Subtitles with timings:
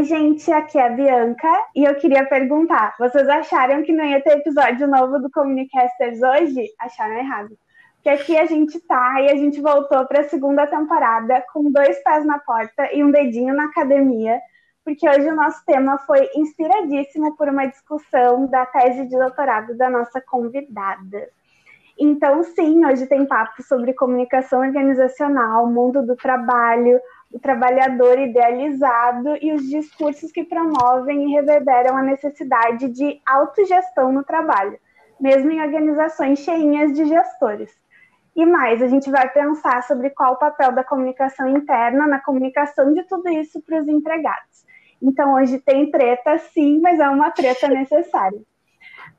[0.00, 4.18] Oi, gente, aqui é a Bianca e eu queria perguntar: vocês acharam que não ia
[4.22, 6.68] ter episódio novo do Communicasters hoje?
[6.78, 7.50] Acharam errado.
[7.96, 12.02] Porque aqui a gente tá e a gente voltou para a segunda temporada com dois
[12.02, 14.40] pés na porta e um dedinho na academia,
[14.82, 19.90] porque hoje o nosso tema foi inspiradíssimo por uma discussão da tese de doutorado da
[19.90, 21.28] nossa convidada.
[21.98, 26.98] Então, sim, hoje tem papo sobre comunicação organizacional, mundo do trabalho,
[27.30, 34.24] o trabalhador idealizado e os discursos que promovem e reverberam a necessidade de autogestão no
[34.24, 34.78] trabalho,
[35.20, 37.70] mesmo em organizações cheinhas de gestores.
[38.34, 42.92] E mais, a gente vai pensar sobre qual o papel da comunicação interna na comunicação
[42.92, 44.64] de tudo isso para os empregados.
[45.02, 48.40] Então, hoje tem treta, sim, mas é uma treta necessária.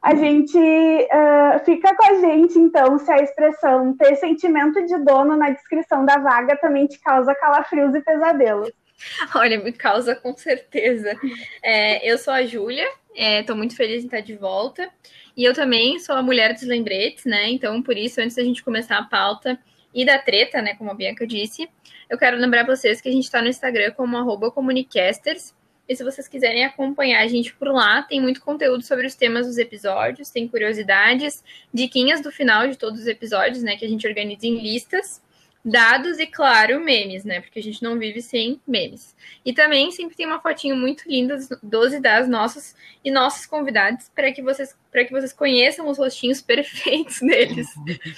[0.01, 5.37] A gente uh, fica com a gente, então, se a expressão ter sentimento de dono
[5.37, 8.71] na descrição da vaga também te causa calafrios e pesadelos.
[9.35, 11.15] Olha, me causa com certeza.
[11.63, 14.89] É, eu sou a Júlia, estou é, muito feliz em estar de volta.
[15.35, 17.49] E eu também sou a mulher dos lembretes, né?
[17.49, 19.57] Então, por isso, antes da gente começar a pauta
[19.93, 20.75] e da treta, né?
[20.75, 21.69] Como a Bianca disse,
[22.09, 25.53] eu quero lembrar vocês que a gente está no Instagram como arroba comunicasters.
[25.91, 29.45] E se vocês quiserem acompanhar a gente por lá, tem muito conteúdo sobre os temas
[29.45, 33.75] dos episódios, tem curiosidades, diquinhas do final de todos os episódios, né?
[33.75, 35.21] Que a gente organiza em listas
[35.65, 37.41] dados e, claro, memes, né?
[37.41, 39.13] Porque a gente não vive sem memes.
[39.43, 44.09] E também sempre tem uma fotinho muito linda dos e das nossas e nossos convidados
[44.15, 47.67] para que vocês para que vocês conheçam os rostinhos perfeitos deles.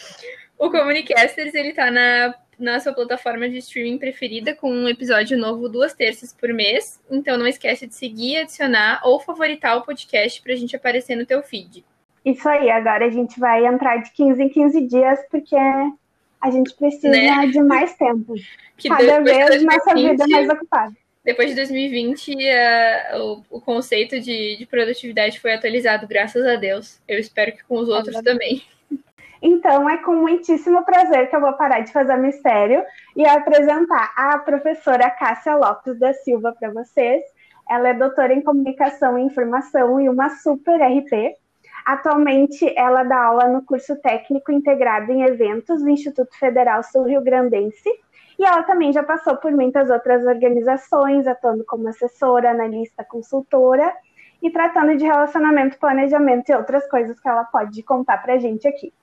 [0.60, 5.70] o Comunicasters ele tá na na sua plataforma de streaming preferida com um episódio novo
[5.70, 7.02] duas terças por mês.
[7.10, 11.26] Então não esquece de seguir, adicionar ou favoritar o podcast para a gente aparecer no
[11.26, 11.86] teu feed.
[12.26, 16.74] Isso aí, agora a gente vai entrar de 15 em 15 dias, porque a gente
[16.76, 17.48] precisa né?
[17.48, 18.34] de mais tempo.
[18.76, 20.94] Que Cada vez nossa vida é mais ocupada.
[21.24, 27.00] Depois de 2020, uh, o, o, conceito de, de, produtividade foi atualizado, graças a Deus.
[27.08, 28.64] Eu espero que com os outros também.
[29.46, 32.82] Então, é com muitíssimo prazer que eu vou parar de fazer mistério
[33.14, 37.22] e apresentar a professora Cássia Lopes da Silva para vocês.
[37.70, 41.36] Ela é doutora em comunicação e informação e uma super RP.
[41.86, 47.90] Atualmente, ela dá aula no curso técnico integrado em eventos do Instituto Federal Sul-Rio Grandense.
[48.40, 53.94] E ela também já passou por muitas outras organizações, atuando como assessora, analista, consultora
[54.42, 58.66] e tratando de relacionamento, planejamento e outras coisas que ela pode contar para a gente
[58.66, 58.94] aqui.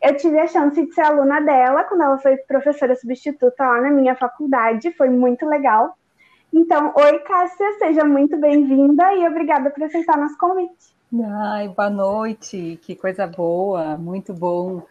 [0.00, 3.90] Eu tive a chance de ser aluna dela quando ela foi professora substituta lá na
[3.90, 5.96] minha faculdade, foi muito legal.
[6.52, 10.96] Então, oi, Cássia, seja muito bem-vinda e obrigada por aceitar nosso convite.
[11.42, 14.82] Ai, boa noite, que coisa boa, muito bom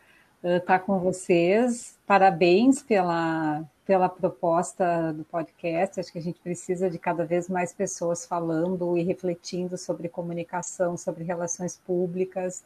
[0.43, 1.97] uh, estar com vocês.
[2.05, 5.99] Parabéns pela, pela proposta do podcast.
[5.99, 10.97] Acho que a gente precisa de cada vez mais pessoas falando e refletindo sobre comunicação,
[10.97, 12.63] sobre relações públicas.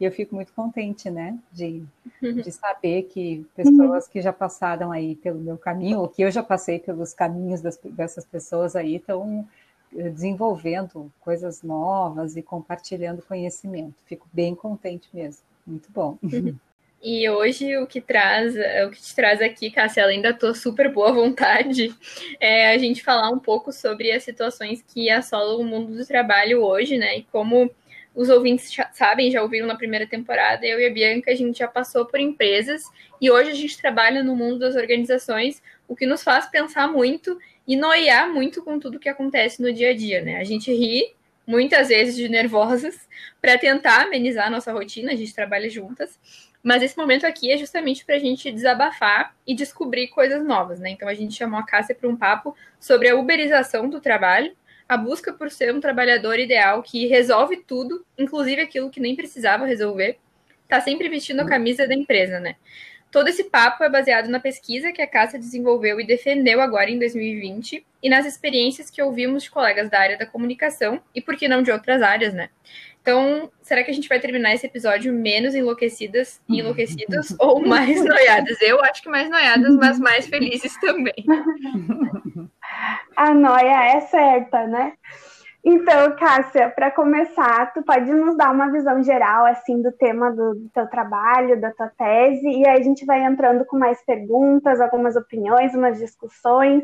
[0.00, 1.82] E eu fico muito contente, né, de,
[2.20, 6.42] de saber que pessoas que já passaram aí pelo meu caminho, ou que eu já
[6.42, 9.46] passei pelos caminhos das, dessas pessoas aí, estão
[9.92, 13.94] desenvolvendo coisas novas e compartilhando conhecimento.
[14.06, 15.42] Fico bem contente mesmo.
[15.66, 16.18] Muito bom.
[17.04, 18.54] E hoje o que traz,
[18.86, 21.92] o que te traz aqui, Cássia, além da tua super boa vontade,
[22.38, 26.62] é a gente falar um pouco sobre as situações que assolam o mundo do trabalho
[26.62, 27.18] hoje, né?
[27.18, 27.68] E como
[28.14, 31.58] os ouvintes já sabem, já ouviram na primeira temporada, eu e a Bianca, a gente
[31.58, 32.84] já passou por empresas
[33.20, 37.38] e hoje a gente trabalha no mundo das organizações, o que nos faz pensar muito
[37.66, 40.36] e noiar muito com tudo que acontece no dia a dia, né?
[40.38, 41.14] A gente ri
[41.46, 43.08] muitas vezes de nervosas
[43.40, 46.18] para tentar amenizar a nossa rotina, a gente trabalha juntas,
[46.62, 50.90] mas esse momento aqui é justamente para a gente desabafar e descobrir coisas novas, né?
[50.90, 54.54] Então a gente chamou a Cássia para um papo sobre a uberização do trabalho,
[54.92, 59.64] a busca por ser um trabalhador ideal que resolve tudo, inclusive aquilo que nem precisava
[59.64, 60.18] resolver,
[60.68, 62.56] tá sempre vestindo a camisa da empresa, né?
[63.10, 66.98] Todo esse papo é baseado na pesquisa que a Cássia desenvolveu e defendeu agora em
[66.98, 71.48] 2020 e nas experiências que ouvimos de colegas da área da comunicação e, por que
[71.48, 72.50] não, de outras áreas, né?
[73.00, 78.02] Então, será que a gente vai terminar esse episódio menos enlouquecidas e enlouquecidas ou mais
[78.04, 78.60] noiadas?
[78.60, 81.14] Eu acho que mais noiadas, mas mais felizes também.
[83.16, 84.92] A noia é certa, né?
[85.64, 90.54] Então, Cássia, para começar, tu pode nos dar uma visão geral assim do tema do,
[90.56, 94.80] do, teu trabalho, da tua tese, e aí a gente vai entrando com mais perguntas,
[94.80, 96.82] algumas opiniões, umas discussões.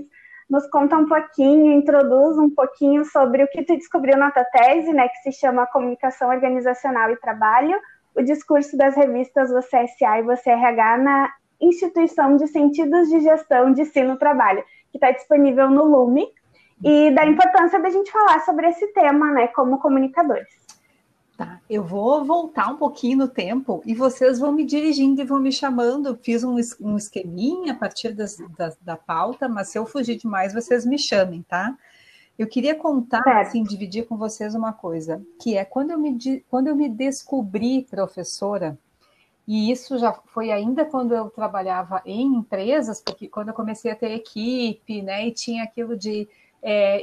[0.49, 4.93] Nos conta um pouquinho, introduz um pouquinho sobre o que tu descobriu na tua tese,
[4.93, 7.77] né, que se chama Comunicação Organizacional e Trabalho,
[8.15, 13.73] o discurso das revistas Você SA e Você RH na Instituição de Sentidos de Gestão
[13.73, 16.27] de Ensino Trabalho, que está disponível no Lume
[16.83, 20.49] e da importância da gente falar sobre esse tema, né, como comunicadores.
[21.37, 25.39] Tá, eu vou voltar um pouquinho no tempo e vocês vão me dirigindo e vão
[25.39, 26.19] me chamando.
[26.21, 30.53] Fiz um, um esqueminha a partir das, da, da pauta, mas se eu fugir demais,
[30.53, 31.77] vocês me chamem, tá?
[32.37, 33.49] Eu queria contar, certo.
[33.49, 36.19] assim, dividir com vocês uma coisa, que é quando eu me,
[36.49, 38.77] quando eu me descobri professora,
[39.49, 43.97] e isso já foi ainda quando eu trabalhava em empresas, porque quando eu comecei a
[43.97, 46.29] ter equipe, né, e tinha aquilo de.
[46.63, 47.03] É,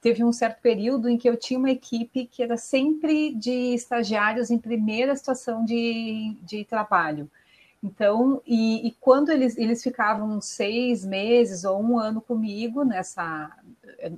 [0.00, 4.50] teve um certo período em que eu tinha uma equipe que era sempre de estagiários
[4.50, 7.30] em primeira situação de, de trabalho.
[7.82, 13.50] Então, e, e, quando eles, eles ficavam seis meses ou um ano comigo nessa.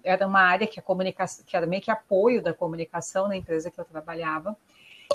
[0.04, 3.70] Era uma área que a comunicação, que era meio que apoio da comunicação na empresa
[3.72, 4.56] que eu trabalhava.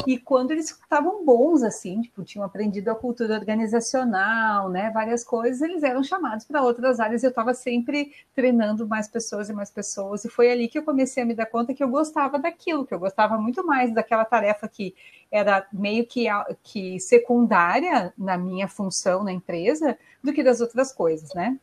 [0.07, 5.62] E quando eles estavam bons, assim, tipo, tinham aprendido a cultura organizacional, né, várias coisas,
[5.62, 7.24] eles eram chamados para outras áreas.
[7.24, 10.24] Eu estava sempre treinando mais pessoas e mais pessoas.
[10.25, 12.94] E foi ali que eu comecei a me dar conta que eu gostava daquilo, que
[12.94, 14.95] eu gostava muito mais daquela tarefa que
[15.31, 16.25] era meio que,
[16.63, 21.59] que secundária na minha função na empresa do que das outras coisas, né?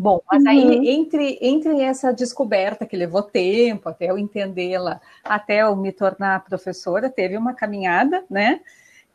[0.00, 0.84] Bom, mas aí uhum.
[0.84, 7.10] entre, entre essa descoberta que levou tempo até eu entendê-la, até eu me tornar professora,
[7.10, 8.60] teve uma caminhada, né?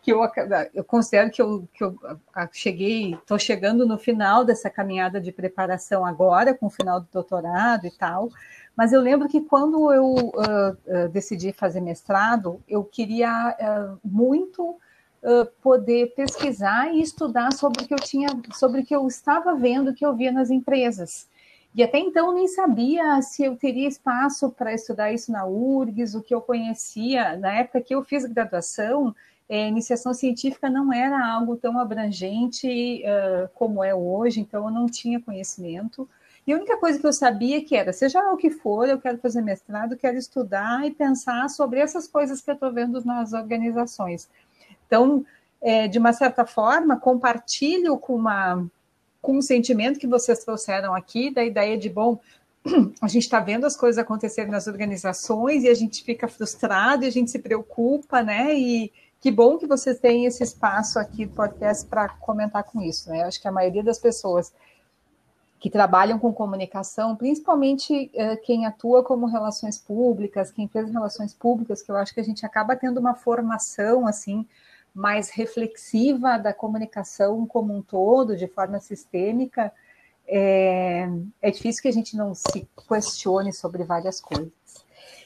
[0.02, 0.20] Que eu,
[0.74, 1.96] eu considero que eu, que eu
[2.52, 7.88] cheguei, estou chegando no final dessa caminhada de preparação agora, com o final do doutorado
[7.88, 8.28] e tal.
[8.76, 14.78] Mas eu lembro que quando eu uh, uh, decidi fazer mestrado, eu queria uh, muito
[15.62, 19.94] poder pesquisar e estudar sobre o que eu tinha, sobre o que eu estava vendo,
[19.94, 21.28] que eu via nas empresas.
[21.76, 26.22] E até então nem sabia se eu teria espaço para estudar isso na URGS, o
[26.22, 27.36] que eu conhecia.
[27.38, 29.16] Na época que eu fiz graduação,
[29.50, 34.86] é, iniciação científica não era algo tão abrangente uh, como é hoje, então eu não
[34.86, 36.08] tinha conhecimento.
[36.46, 39.00] E a única coisa que eu sabia que era, seja lá o que for, eu
[39.00, 43.32] quero fazer mestrado, quero estudar e pensar sobre essas coisas que eu estou vendo nas
[43.34, 44.30] organizações.
[44.94, 45.26] Então,
[45.60, 48.64] é, de uma certa forma, compartilho com, uma,
[49.20, 52.20] com um sentimento que vocês trouxeram aqui, da ideia de, bom,
[53.02, 57.08] a gente está vendo as coisas acontecerem nas organizações e a gente fica frustrado e
[57.08, 58.54] a gente se preocupa, né?
[58.54, 63.10] E que bom que vocês têm esse espaço aqui do podcast para comentar com isso,
[63.10, 63.24] né?
[63.24, 64.54] Eu acho que a maioria das pessoas
[65.60, 71.82] que trabalham com comunicação, principalmente uh, quem atua como relações públicas, quem fez relações públicas,
[71.82, 74.46] que eu acho que a gente acaba tendo uma formação assim
[74.94, 79.72] mais reflexiva da comunicação como um todo, de forma sistêmica,
[80.28, 81.08] é,
[81.42, 84.52] é difícil que a gente não se questione sobre várias coisas.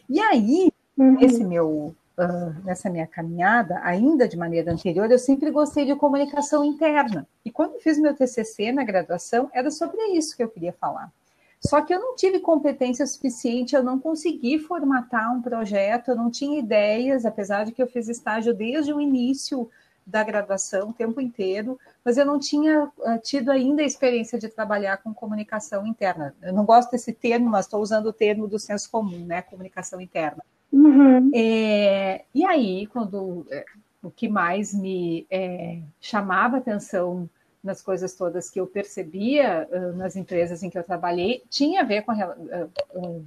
[0.10, 1.20] E aí, uhum.
[1.22, 6.66] esse meu Uh, nessa minha caminhada, ainda de maneira anterior, eu sempre gostei de comunicação
[6.66, 7.28] interna.
[7.46, 11.14] E quando fiz meu TCC na graduação, era sobre isso que eu queria falar.
[11.60, 16.30] Só que eu não tive competência suficiente, eu não consegui formatar um projeto, eu não
[16.30, 19.70] tinha ideias, apesar de que eu fiz estágio desde o início
[20.06, 24.48] da graduação, o tempo inteiro, mas eu não tinha uh, tido ainda a experiência de
[24.48, 26.34] trabalhar com comunicação interna.
[26.42, 29.42] Eu não gosto desse termo, mas estou usando o termo do senso comum, né?
[29.42, 30.42] Comunicação interna.
[30.72, 31.30] Uhum.
[31.34, 33.66] É, e aí, quando é,
[34.02, 37.30] o que mais me é, chamava atenção
[37.64, 41.84] nas coisas todas que eu percebia uh, nas empresas em que eu trabalhei tinha a
[41.84, 43.26] ver com uh, uh,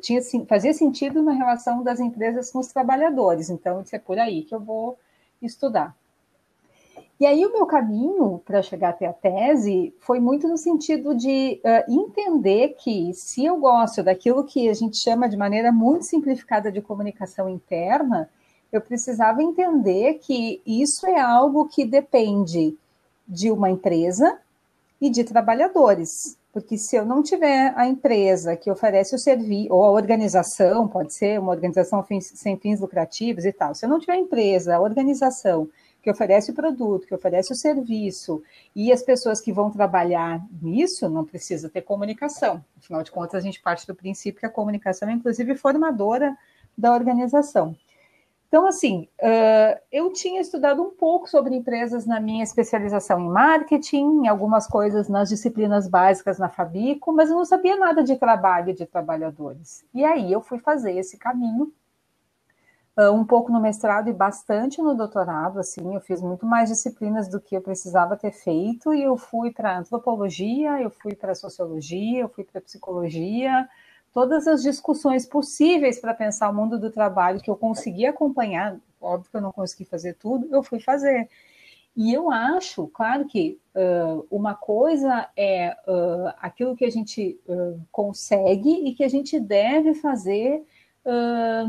[0.00, 3.50] tinha fazia sentido na relação das empresas com os trabalhadores.
[3.50, 4.98] Então isso é por aí que eu vou
[5.42, 5.94] estudar.
[7.18, 11.60] E aí o meu caminho para chegar até a tese foi muito no sentido de
[11.88, 16.82] entender que se eu gosto daquilo que a gente chama de maneira muito simplificada de
[16.82, 18.28] comunicação interna
[18.72, 22.76] eu precisava entender que isso é algo que depende
[23.26, 24.38] de uma empresa
[25.00, 26.36] e de trabalhadores.
[26.52, 31.12] Porque se eu não tiver a empresa que oferece o serviço, ou a organização, pode
[31.12, 34.80] ser uma organização sem fins lucrativos e tal, se eu não tiver a empresa, a
[34.80, 35.68] organização
[36.02, 38.40] que oferece o produto, que oferece o serviço,
[38.74, 42.64] e as pessoas que vão trabalhar nisso, não precisa ter comunicação.
[42.78, 46.34] Afinal de contas, a gente parte do princípio que a comunicação é, inclusive, formadora
[46.78, 47.74] da organização.
[48.48, 54.28] Então, assim, uh, eu tinha estudado um pouco sobre empresas na minha especialização em marketing,
[54.28, 58.86] algumas coisas nas disciplinas básicas na Fabico, mas eu não sabia nada de trabalho de
[58.86, 59.84] trabalhadores.
[59.92, 61.72] E aí eu fui fazer esse caminho,
[62.96, 67.28] uh, um pouco no mestrado e bastante no doutorado, assim, eu fiz muito mais disciplinas
[67.28, 72.20] do que eu precisava ter feito, e eu fui para antropologia, eu fui para sociologia,
[72.20, 73.68] eu fui para psicologia,
[74.16, 79.30] todas as discussões possíveis para pensar o mundo do trabalho que eu consegui acompanhar, óbvio
[79.30, 81.28] que eu não consegui fazer tudo, eu fui fazer.
[81.94, 87.78] E eu acho, claro que uh, uma coisa é uh, aquilo que a gente uh,
[87.92, 90.64] consegue e que a gente deve fazer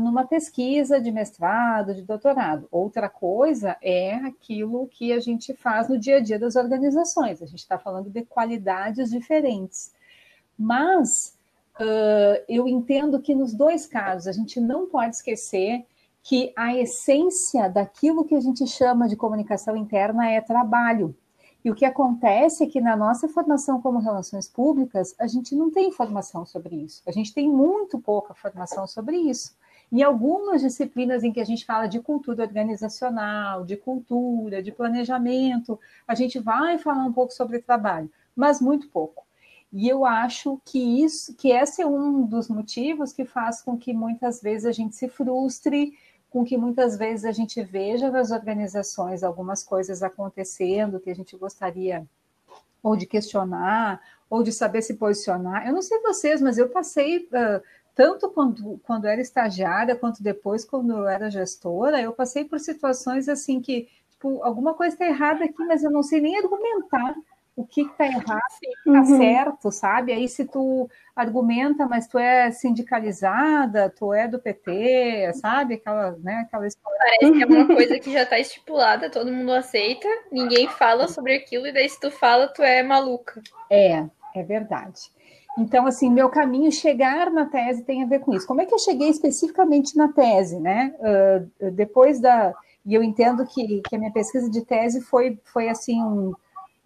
[0.00, 2.66] numa pesquisa de mestrado, de doutorado.
[2.72, 7.40] Outra coisa é aquilo que a gente faz no dia a dia das organizações.
[7.40, 9.94] A gente está falando de qualidades diferentes.
[10.58, 11.37] Mas
[12.48, 15.86] eu entendo que nos dois casos a gente não pode esquecer
[16.22, 21.16] que a essência daquilo que a gente chama de comunicação interna é trabalho.
[21.64, 25.70] E o que acontece é que na nossa formação como relações públicas, a gente não
[25.70, 27.02] tem formação sobre isso.
[27.06, 29.56] A gente tem muito pouca formação sobre isso.
[29.90, 35.80] Em algumas disciplinas em que a gente fala de cultura organizacional, de cultura, de planejamento,
[36.06, 39.27] a gente vai falar um pouco sobre trabalho, mas muito pouco.
[39.72, 43.92] E eu acho que isso, que esse é um dos motivos que faz com que
[43.92, 45.92] muitas vezes a gente se frustre
[46.30, 51.36] com que muitas vezes a gente veja nas organizações algumas coisas acontecendo que a gente
[51.36, 52.06] gostaria
[52.82, 55.66] ou de questionar, ou de saber se posicionar.
[55.66, 57.62] Eu não sei vocês, mas eu passei, uh,
[57.94, 63.28] tanto quando, quando era estagiária, quanto depois, quando eu era gestora, eu passei por situações
[63.28, 67.16] assim que, tipo, alguma coisa está errada aqui, mas eu não sei nem argumentar
[67.58, 69.18] o que está errado e o que está uhum.
[69.18, 70.12] certo, sabe?
[70.12, 75.74] Aí se tu argumenta, mas tu é sindicalizada, tu é do PT, sabe?
[75.74, 76.96] Aquela, né, aquela história.
[76.98, 81.34] Parece que é uma coisa que já está estipulada, todo mundo aceita, ninguém fala sobre
[81.34, 83.42] aquilo, e daí se tu fala, tu é maluca.
[83.68, 84.04] É,
[84.36, 85.10] é verdade.
[85.58, 88.46] Então, assim, meu caminho chegar na tese tem a ver com isso.
[88.46, 90.94] Como é que eu cheguei especificamente na tese, né?
[91.00, 92.54] Uh, depois da...
[92.86, 96.32] E eu entendo que, que a minha pesquisa de tese foi, foi assim, um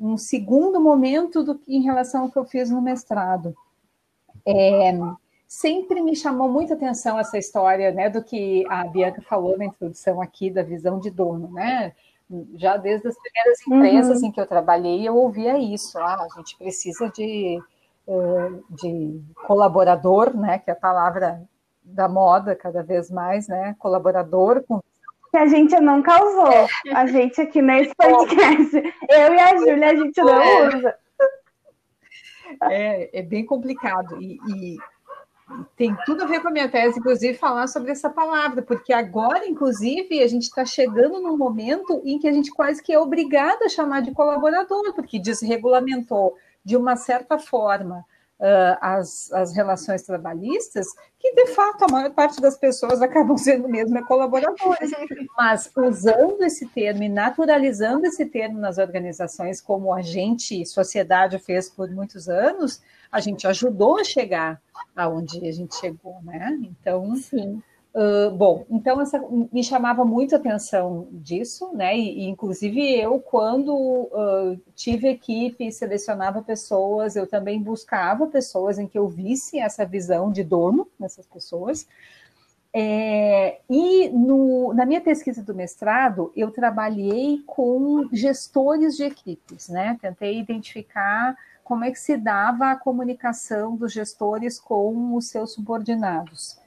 [0.02, 3.54] um segundo momento do que em relação ao que eu fiz no mestrado.
[4.44, 4.92] É,
[5.47, 10.21] sempre me chamou muita atenção essa história, né, do que a Bianca falou na introdução
[10.21, 11.92] aqui da visão de dono, né?
[12.54, 14.28] Já desde as primeiras empresas uhum.
[14.28, 15.99] em que eu trabalhei, eu ouvia isso.
[15.99, 17.62] Ah, a gente precisa de,
[18.09, 20.59] eh, de colaborador, né?
[20.59, 21.42] Que é a palavra
[21.85, 23.76] da moda cada vez mais, né?
[23.78, 24.80] Colaborador com
[25.32, 26.68] que a gente não causou.
[26.94, 30.68] A gente aqui nesse podcast, eu e a Júlia, a gente não é.
[30.68, 30.94] usa.
[32.64, 34.20] É, é bem complicado.
[34.20, 34.76] E, e,
[35.74, 39.48] tem tudo a ver com a minha tese, inclusive, falar sobre essa palavra, porque agora,
[39.48, 43.62] inclusive, a gente está chegando num momento em que a gente quase que é obrigado
[43.62, 48.04] a chamar de colaborador, porque desregulamentou de uma certa forma
[48.42, 50.87] uh, as, as relações trabalhistas,
[51.18, 54.90] que de fato a maior parte das pessoas acabam sendo mesmo é colaboradores.
[55.38, 61.70] Mas usando esse termo e naturalizando esse termo nas organizações, como a gente, sociedade, fez
[61.70, 64.61] por muitos anos, a gente ajudou a chegar
[64.96, 66.58] aonde a gente chegou, né?
[66.62, 67.62] Então, Sim.
[67.94, 69.22] Uh, bom, então essa,
[69.52, 71.94] me chamava muito a atenção disso, né?
[71.94, 78.78] E, e inclusive eu, quando uh, tive equipe e selecionava pessoas, eu também buscava pessoas
[78.78, 81.87] em que eu visse essa visão de dono nessas pessoas.
[82.75, 89.99] É, e no, na minha pesquisa do mestrado, eu trabalhei com gestores de equipes, né?
[90.00, 96.62] Tentei identificar como é que se dava a comunicação dos gestores com os seus subordinados.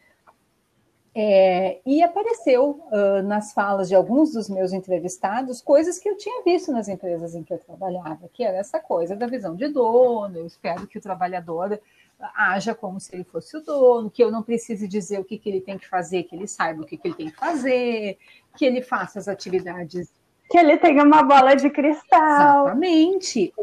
[1.17, 6.43] É, e apareceu uh, nas falas de alguns dos meus entrevistados coisas que eu tinha
[6.43, 10.37] visto nas empresas em que eu trabalhava, que era essa coisa da visão de dono.
[10.37, 11.79] Eu espero que o trabalhador
[12.19, 15.47] haja como se ele fosse o dono, que eu não precise dizer o que, que
[15.47, 18.17] ele tem que fazer, que ele saiba o que, que ele tem que fazer,
[18.57, 20.11] que ele faça as atividades.
[20.49, 22.65] Que ele tenha uma bola de cristal.
[22.65, 23.53] Exatamente.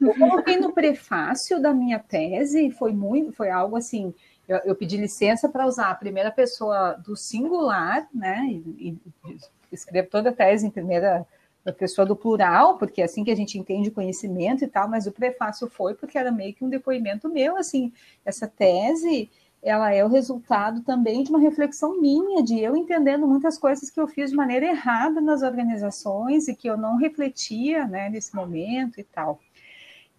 [0.00, 4.14] Eu coloquei no prefácio da minha tese, foi muito, foi algo assim
[4.48, 8.46] eu, eu pedi licença para usar a primeira pessoa do singular, né?
[8.48, 9.38] E, e
[9.72, 11.26] escrevo toda a tese em primeira
[11.72, 15.12] pessoa do plural, porque é assim que a gente entende conhecimento e tal, mas o
[15.12, 17.92] prefácio foi porque era meio que um depoimento meu, assim,
[18.24, 19.30] essa tese,
[19.62, 23.98] ela é o resultado também de uma reflexão minha, de eu entendendo muitas coisas que
[23.98, 29.00] eu fiz de maneira errada nas organizações e que eu não refletia, né, nesse momento
[29.00, 29.40] e tal.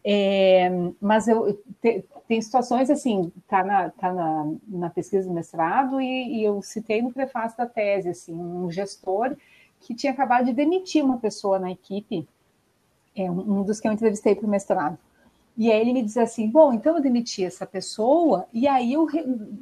[0.08, 0.70] É,
[1.02, 6.38] mas eu te, tem situações assim, tá na, tá na, na pesquisa do mestrado e,
[6.38, 9.36] e, eu citei no prefácio da tese, assim, um gestor
[9.80, 12.28] que tinha acabado de demitir uma pessoa na equipe,
[13.16, 14.98] é um, dos que eu entrevistei para o mestrado.
[15.58, 19.08] E aí ele me diz assim, bom, então eu demiti essa pessoa, e aí eu,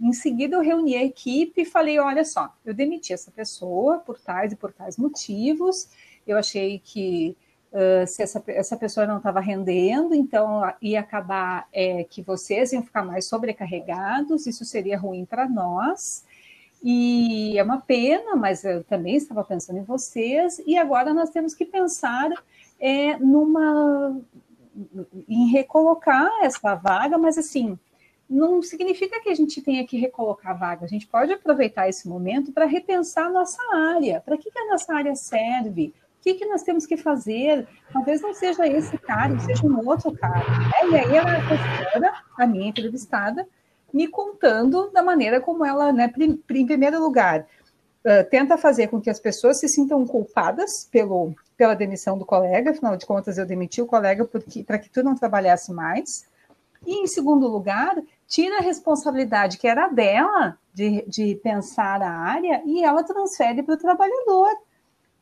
[0.01, 4.19] em seguida eu reuni a equipe e falei, olha só, eu demiti essa pessoa por
[4.19, 5.89] tais e por tais motivos,
[6.27, 7.37] eu achei que
[7.73, 12.83] uh, se essa, essa pessoa não estava rendendo, então ia acabar é, que vocês iam
[12.83, 16.23] ficar mais sobrecarregados, isso seria ruim para nós.
[16.81, 21.55] E é uma pena, mas eu também estava pensando em vocês, e agora nós temos
[21.55, 22.29] que pensar
[22.79, 24.19] é numa
[25.29, 27.77] em recolocar essa vaga, mas assim,
[28.29, 30.85] não significa que a gente tenha que recolocar a vaga.
[30.85, 34.21] A gente pode aproveitar esse momento para repensar a nossa área.
[34.21, 35.93] Para que, que a nossa área serve?
[36.23, 37.67] Que, que nós temos que fazer?
[37.91, 40.39] Talvez não seja esse cara, seja um outro cara.
[40.89, 40.89] Né?
[40.89, 43.45] E aí a professora, a minha entrevistada,
[43.93, 49.09] me contando da maneira como ela, né, em primeiro lugar, uh, tenta fazer com que
[49.09, 53.81] as pessoas se sintam culpadas pelo, pela demissão do colega, afinal de contas, eu demiti
[53.81, 54.25] o colega
[54.65, 56.25] para que tu não trabalhasse mais.
[56.87, 57.95] E, em segundo lugar,
[58.27, 63.75] tira a responsabilidade que era dela de, de pensar a área e ela transfere para
[63.75, 64.49] o trabalhador.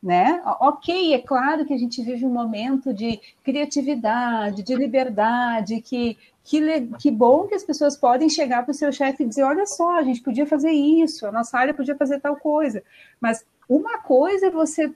[0.02, 0.42] Né?
[0.60, 6.88] Ok, é claro que a gente vive um momento de criatividade, de liberdade, que, que,
[6.98, 10.00] que bom que as pessoas podem chegar para o seu chefe e dizer: olha só,
[10.00, 12.82] a gente podia fazer isso, a nossa área podia fazer tal coisa.
[13.20, 14.94] Mas uma coisa é você uh,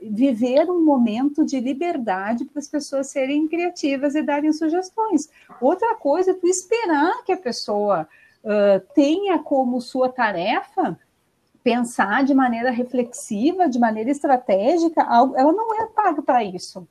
[0.00, 5.28] viver um momento de liberdade para as pessoas serem criativas e darem sugestões.
[5.60, 8.06] Outra coisa é tu esperar que a pessoa
[8.44, 10.96] uh, tenha como sua tarefa
[11.62, 16.86] pensar de maneira reflexiva, de maneira estratégica, algo, ela não é paga para isso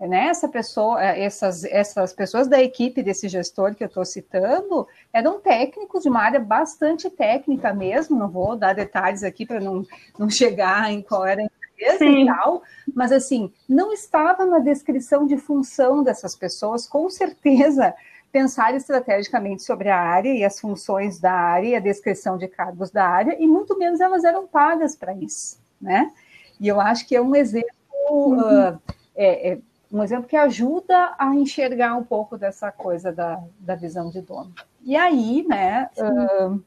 [0.00, 4.86] né, essa pessoa, é, essas, essas pessoas da equipe desse gestor que eu estou citando
[5.10, 9.86] eram técnicos de uma área bastante técnica mesmo, não vou dar detalhes aqui para não,
[10.18, 12.24] não chegar em qual era a empresa Sim.
[12.24, 12.62] e tal,
[12.94, 17.94] mas assim, não estava na descrição de função dessas pessoas, com certeza,
[18.36, 22.90] pensar estrategicamente sobre a área e as funções da área e a descrição de cargos
[22.90, 26.12] da área, e muito menos elas eram pagas para isso, né?
[26.60, 27.70] E eu acho que é um exemplo
[28.10, 28.72] uhum.
[28.72, 28.78] uh,
[29.14, 29.58] é, é,
[29.90, 34.52] um exemplo que ajuda a enxergar um pouco dessa coisa da, da visão de dono.
[34.84, 36.62] E aí, né, uh,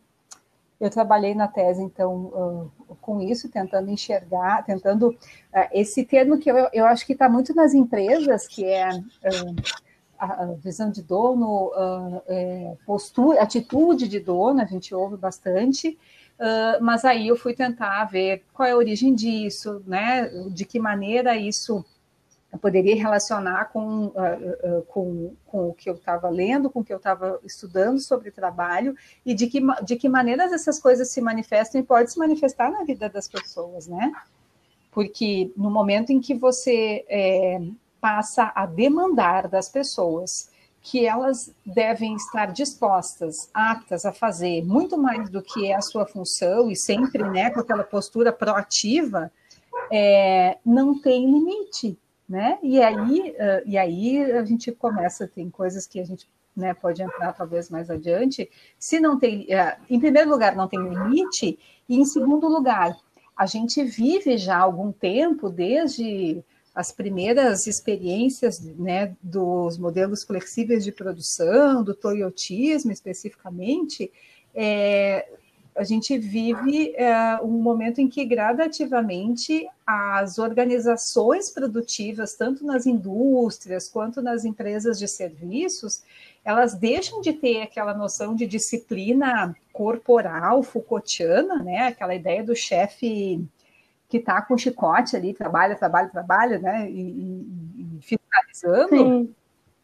[0.82, 5.10] eu trabalhei na tese, então, uh, com isso, tentando enxergar, tentando.
[5.10, 8.90] Uh, esse termo que eu, eu acho que está muito nas empresas, que é
[10.62, 11.72] visão de dono,
[12.28, 15.98] é, postura, atitude de dono, a gente ouve bastante.
[16.82, 20.30] mas aí eu fui tentar ver qual é a origem disso, né?
[20.52, 21.86] De que maneira isso
[22.52, 26.84] eu poderia relacionar com, uh, uh, com, com o que eu estava lendo, com o
[26.84, 31.22] que eu estava estudando sobre trabalho e de que, de que maneiras essas coisas se
[31.22, 34.12] manifestam e podem se manifestar na vida das pessoas, né?
[34.92, 37.62] Porque no momento em que você é,
[38.00, 40.50] passa a demandar das pessoas
[40.82, 46.06] que elas devem estar dispostas, aptas a fazer muito mais do que é a sua
[46.06, 49.32] função e sempre né, com aquela postura proativa,
[49.92, 51.98] é, não tem limite
[52.30, 52.60] né?
[52.62, 53.36] E aí,
[53.66, 57.90] e aí a gente começa, tem coisas que a gente né, pode entrar talvez mais
[57.90, 58.48] adiante.
[58.78, 59.48] Se não tem,
[59.90, 61.58] em primeiro lugar, não tem limite,
[61.88, 62.96] e em segundo lugar,
[63.36, 66.44] a gente vive já algum tempo, desde
[66.80, 74.10] as primeiras experiências né, dos modelos flexíveis de produção, do toyotismo especificamente,
[74.56, 75.28] é,
[75.76, 83.90] a gente vive é, um momento em que gradativamente as organizações produtivas, tanto nas indústrias
[83.90, 86.02] quanto nas empresas de serviços,
[86.46, 91.88] elas deixam de ter aquela noção de disciplina corporal Foucaultiana, né?
[91.88, 93.46] Aquela ideia do chefe
[94.10, 96.90] que está com chicote ali, trabalha, trabalha, trabalha, né?
[96.90, 99.36] E, e, e fiscalizando, Sim.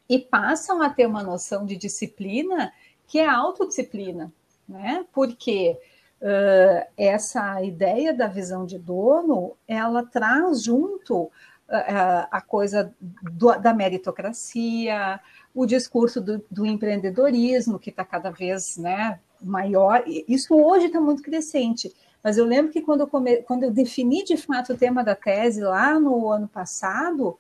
[0.10, 2.74] e passam a ter uma noção de disciplina
[3.08, 4.34] que é autodisciplina,
[4.68, 5.06] né?
[5.14, 5.78] Porque
[6.20, 11.32] uh, essa ideia da visão de dono, ela traz junto uh,
[11.70, 15.20] a coisa do, da meritocracia,
[15.54, 20.04] o discurso do, do empreendedorismo, que está cada vez né, maior.
[20.28, 21.94] Isso hoje está muito crescente.
[22.26, 23.44] Mas eu lembro que quando eu, come...
[23.44, 27.38] quando eu defini de fato o tema da tese lá no ano passado,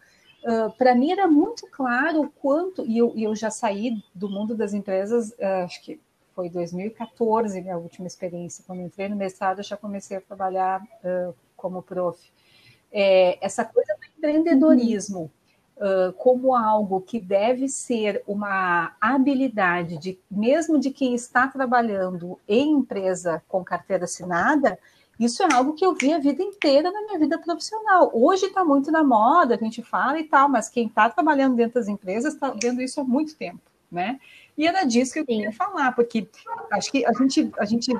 [0.47, 4.53] Uh, para mim era muito claro o quanto, e eu, eu, já saí do mundo
[4.53, 5.99] das empresas, uh, acho que
[6.35, 8.63] foi 2014 minha última experiência.
[8.67, 12.19] Quando entrei no mestrado, eu já comecei a trabalhar uh, como prof.
[12.91, 15.31] É, essa coisa do empreendedorismo
[15.77, 22.71] uh, como algo que deve ser uma habilidade, de, mesmo de quem está trabalhando em
[22.71, 24.77] empresa com carteira assinada,
[25.19, 28.11] isso é algo que eu vi a vida inteira na minha vida profissional.
[28.13, 31.75] Hoje está muito na moda, a gente fala e tal, mas quem está trabalhando dentro
[31.75, 34.19] das empresas está vendo isso há muito tempo, né?
[34.57, 36.27] E era disso que eu queria falar, porque
[36.71, 37.93] acho que a gente, a gente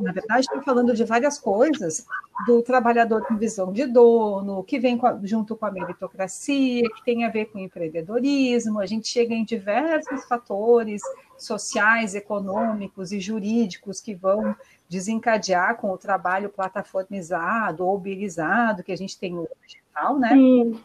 [0.00, 2.06] na verdade, está falando de várias coisas,
[2.46, 7.04] do trabalhador com visão de dono, que vem com a, junto com a meritocracia, que
[7.04, 11.02] tem a ver com o empreendedorismo, a gente chega em diversos fatores
[11.38, 14.54] sociais, econômicos e jurídicos que vão
[14.88, 19.48] desencadear com o trabalho plataformizado ou uberizado que a gente tem hoje,
[19.94, 20.30] tal, né?
[20.30, 20.80] Sim.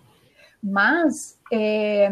[0.61, 2.11] Mas é,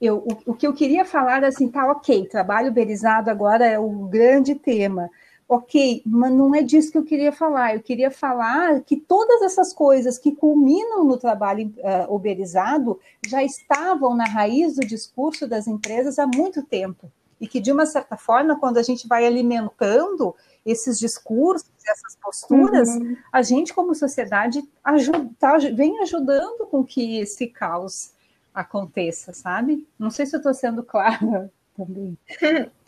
[0.00, 3.88] eu, o, o, que eu queria falar assim, tá ok, trabalho uberizado agora é o
[4.08, 5.08] grande tema.
[5.52, 7.74] Ok, mas não é disso que eu queria falar.
[7.74, 14.16] Eu queria falar que todas essas coisas que culminam no trabalho uh, uberizado já estavam
[14.16, 17.12] na raiz do discurso das empresas há muito tempo.
[17.38, 20.34] E que, de uma certa forma, quando a gente vai alimentando
[20.64, 23.14] esses discursos, essas posturas, uhum.
[23.30, 28.14] a gente, como sociedade, ajuda, tá, vem ajudando com que esse caos
[28.54, 29.86] aconteça, sabe?
[29.98, 32.16] Não sei se eu estou sendo clara também.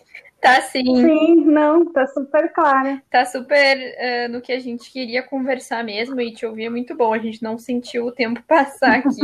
[0.44, 0.84] Tá sim.
[0.84, 3.02] Sim, não, tá super clara.
[3.10, 6.94] Tá super uh, no que a gente queria conversar mesmo e te ouvir é muito
[6.94, 7.14] bom.
[7.14, 9.22] A gente não sentiu o tempo passar aqui.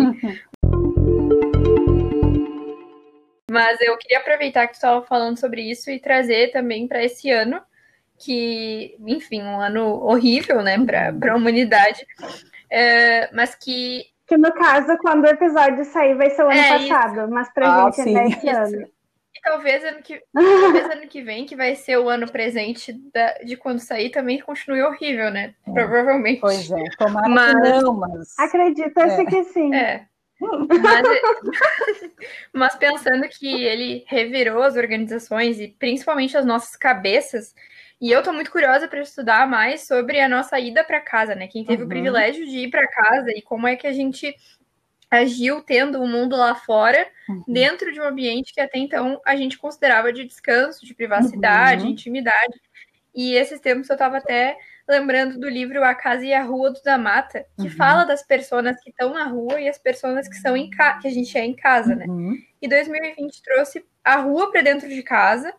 [3.50, 7.30] Mas eu queria aproveitar que tu estava falando sobre isso e trazer também para esse
[7.30, 7.60] ano,
[8.18, 14.96] que, enfim, um ano horrível, né, para a humanidade, uh, mas que que no caso,
[14.98, 17.30] quando o episódio sair, vai ser o ano é passado, isso.
[17.30, 18.16] mas pra ah, gente sim.
[18.16, 18.88] é esse ano.
[19.34, 23.34] E talvez ano, que, talvez ano que vem, que vai ser o ano presente da,
[23.38, 25.54] de quando sair, também continue horrível, né?
[25.66, 25.72] É.
[25.72, 26.40] Provavelmente.
[26.40, 27.54] Pois é, tomara mas...
[27.54, 28.38] que não, mas.
[28.38, 29.24] Acredita-se é.
[29.24, 29.74] que sim.
[29.74, 30.06] É.
[30.40, 31.02] Mas,
[32.52, 37.54] mas, pensando que ele revirou as organizações e principalmente as nossas cabeças
[38.00, 41.46] e eu tô muito curiosa para estudar mais sobre a nossa ida para casa, né?
[41.46, 41.86] Quem teve uhum.
[41.86, 44.34] o privilégio de ir para casa e como é que a gente
[45.10, 47.44] agiu tendo o um mundo lá fora, uhum.
[47.48, 51.90] dentro de um ambiente que até então a gente considerava de descanso, de privacidade, uhum.
[51.90, 52.60] intimidade.
[53.14, 54.56] E esses tempos eu estava até
[54.88, 57.70] lembrando do livro A Casa e a Rua do da Mata, que uhum.
[57.70, 61.10] fala das pessoas que estão na rua e as pessoas que são em que a
[61.10, 62.06] gente é em casa, né?
[62.08, 62.36] Uhum.
[62.60, 65.52] E 2020 trouxe a rua para dentro de casa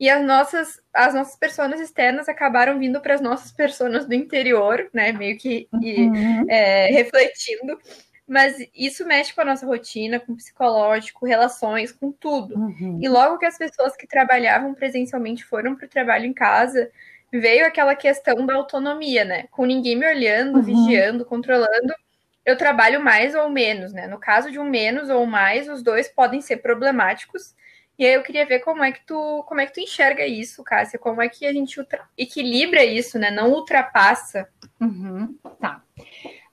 [0.00, 4.88] e as nossas, as nossas pessoas externas acabaram vindo para as nossas pessoas do interior,
[4.92, 5.12] né?
[5.12, 6.46] Meio que uhum.
[6.48, 7.78] é, refletindo.
[8.28, 12.56] Mas isso mexe com a nossa rotina, com o psicológico, relações, com tudo.
[12.56, 12.98] Uhum.
[13.00, 16.90] E logo que as pessoas que trabalhavam presencialmente foram para o trabalho em casa,
[17.32, 19.44] veio aquela questão da autonomia, né?
[19.50, 20.62] Com ninguém me olhando, uhum.
[20.62, 21.94] vigiando, controlando,
[22.44, 24.06] eu trabalho mais ou menos, né?
[24.06, 27.54] No caso de um menos ou mais, os dois podem ser problemáticos
[27.98, 30.62] e aí eu queria ver como é que tu, como é que tu enxerga isso,
[30.62, 31.84] Cássia, como é que a gente
[32.16, 33.28] equilibra isso, né?
[33.28, 34.48] Não ultrapassa.
[34.80, 35.82] Uhum, tá.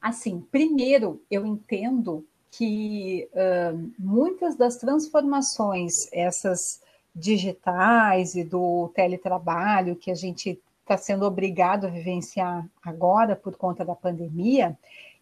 [0.05, 6.79] Assim, primeiro eu entendo que uh, muitas das transformações, essas
[7.15, 13.83] digitais e do teletrabalho que a gente está sendo obrigado a vivenciar agora por conta
[13.83, 14.77] da pandemia,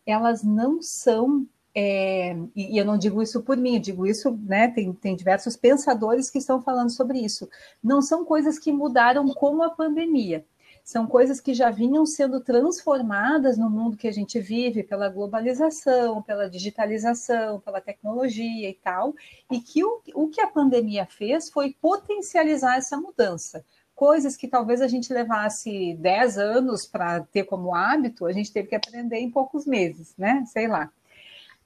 [0.05, 4.67] elas não são é, e, eu não digo isso por mim, eu digo isso, né?
[4.67, 7.49] Tem, tem diversos pensadores que estão falando sobre isso.
[7.81, 10.45] Não são coisas que mudaram com a pandemia,
[10.83, 16.21] são coisas que já vinham sendo transformadas no mundo que a gente vive pela globalização,
[16.21, 19.15] pela digitalização, pela tecnologia e tal,
[19.49, 23.63] e que o, o que a pandemia fez foi potencializar essa mudança.
[23.95, 28.67] Coisas que talvez a gente levasse 10 anos para ter como hábito, a gente teve
[28.67, 30.43] que aprender em poucos meses, né?
[30.47, 30.91] Sei lá.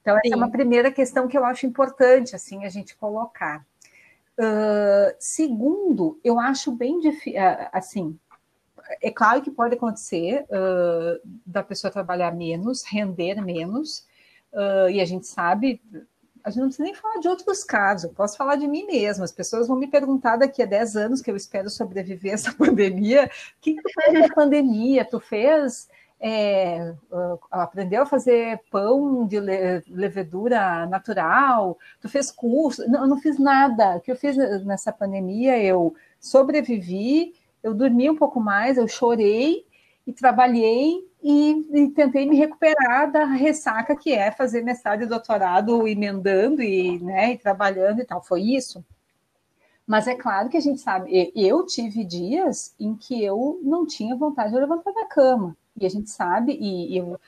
[0.02, 0.34] Então, essa Sim.
[0.34, 3.66] é uma primeira questão que eu acho importante assim a gente colocar.
[4.40, 7.42] Uh, segundo, eu acho bem difícil,
[7.74, 8.20] assim,
[9.02, 14.06] é claro que pode acontecer uh, da pessoa trabalhar menos, render menos,
[14.54, 15.82] uh, e a gente sabe,
[16.44, 19.26] a gente não precisa nem falar de outros casos, eu posso falar de mim mesma.
[19.26, 22.54] As pessoas vão me perguntar daqui a 10 anos que eu espero sobreviver a essa
[22.56, 25.06] pandemia, o que tu fez na pandemia?
[25.06, 25.88] Tu fez
[26.20, 26.96] é,
[27.52, 33.98] aprendeu a fazer pão de levedura natural, tu fez curso, não, eu não fiz nada.
[33.98, 39.66] O que eu fiz nessa pandemia, eu sobrevivi, eu dormi um pouco mais, eu chorei
[40.06, 45.88] e trabalhei e, e, tentei me recuperar da ressaca que é fazer mestrado e doutorado
[45.88, 48.24] emendando e, né, e trabalhando e tal.
[48.24, 48.84] Foi isso.
[49.86, 54.16] Mas é claro que a gente sabe, eu tive dias em que eu não tinha
[54.16, 57.20] vontade de levantar da cama e a gente sabe, e eu,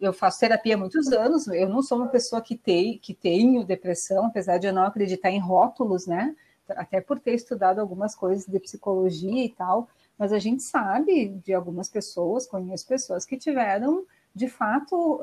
[0.00, 3.64] eu faço terapia há muitos anos, eu não sou uma pessoa que, tem, que tenho
[3.64, 6.36] depressão, apesar de eu não acreditar em rótulos, né?
[6.70, 11.52] Até por ter estudado algumas coisas de psicologia e tal, mas a gente sabe de
[11.52, 15.20] algumas pessoas, conheço pessoas que tiveram, de fato,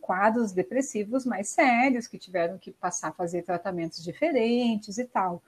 [0.00, 5.42] quadros depressivos mais sérios, que tiveram que passar a fazer tratamentos diferentes e tal.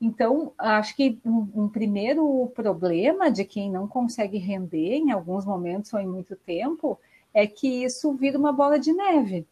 [0.00, 5.92] Então, acho que um, um, primeiro problema de quem não consegue render em alguns momentos
[5.92, 6.98] ou em muito tempo
[7.34, 9.44] é que isso vira uma bola de neve,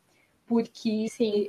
[0.46, 1.06] porque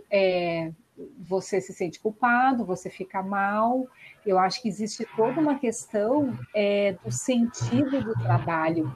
[0.10, 0.72] é,
[1.20, 3.88] você se sente culpado, você fica mal.
[4.26, 8.96] Eu acho que existe toda uma questão é, do sentido do trabalho,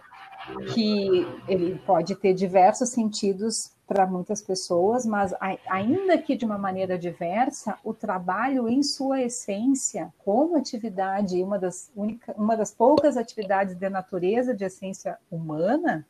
[0.73, 5.33] que ele pode ter diversos sentidos para muitas pessoas, mas
[5.69, 11.91] ainda que de uma maneira diversa, o trabalho em sua essência, como atividade, uma das,
[11.93, 16.07] única, uma das poucas atividades de natureza de essência humana,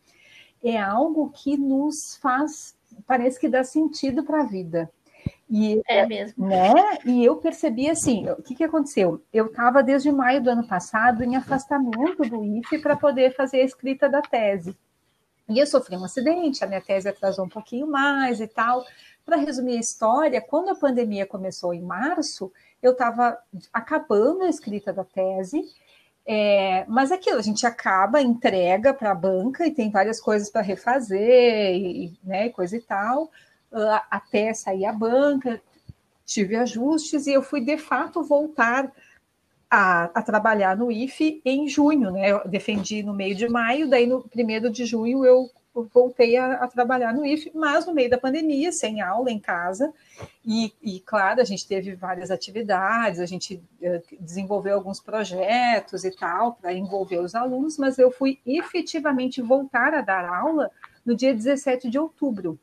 [0.63, 2.77] é algo que nos faz,
[3.07, 4.91] parece que dá sentido para a vida.
[5.49, 6.47] E, é mesmo.
[6.47, 6.73] Né?
[7.05, 9.21] E eu percebi assim, o que, que aconteceu?
[9.33, 13.65] Eu estava desde maio do ano passado em afastamento do IFE para poder fazer a
[13.65, 14.75] escrita da tese.
[15.49, 18.85] E eu sofri um acidente, a minha tese atrasou um pouquinho mais e tal.
[19.25, 23.37] Para resumir a história, quando a pandemia começou em março, eu estava
[23.73, 25.61] acabando a escrita da tese,
[26.25, 30.61] é, mas aquilo, a gente acaba, entrega para a banca e tem várias coisas para
[30.61, 33.29] refazer, e, né, coisa e tal,
[34.09, 35.61] até sair a banca,
[36.25, 38.91] tive ajustes e eu fui de fato voltar
[39.69, 42.31] a, a, trabalhar no IFE em junho, né?
[42.31, 46.67] Eu defendi no meio de maio, daí no primeiro de junho eu voltei a, a,
[46.67, 49.93] trabalhar no IFE, mas no meio da pandemia, sem aula, em casa,
[50.45, 56.11] e, e claro, a gente teve várias atividades, a gente uh, desenvolveu alguns projetos e
[56.11, 60.69] tal, para envolver os alunos, mas eu fui efetivamente voltar a dar aula
[61.05, 62.59] no dia 17 de outubro.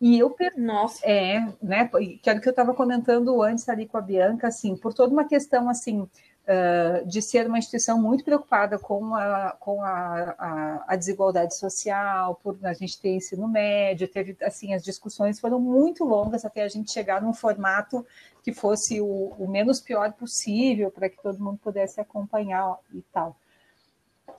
[0.00, 1.00] E eu Nossa.
[1.06, 1.88] é, né,
[2.22, 5.12] que era o que eu estava comentando antes ali com a Bianca, assim, por toda
[5.12, 6.00] uma questão assim
[6.44, 12.38] uh, de ser uma instituição muito preocupada com a, com a, a, a, desigualdade social,
[12.42, 16.68] por a gente ter ensino médio, teve assim, as discussões foram muito longas até a
[16.68, 18.06] gente chegar num formato
[18.42, 23.36] que fosse o, o menos pior possível para que todo mundo pudesse acompanhar e tal.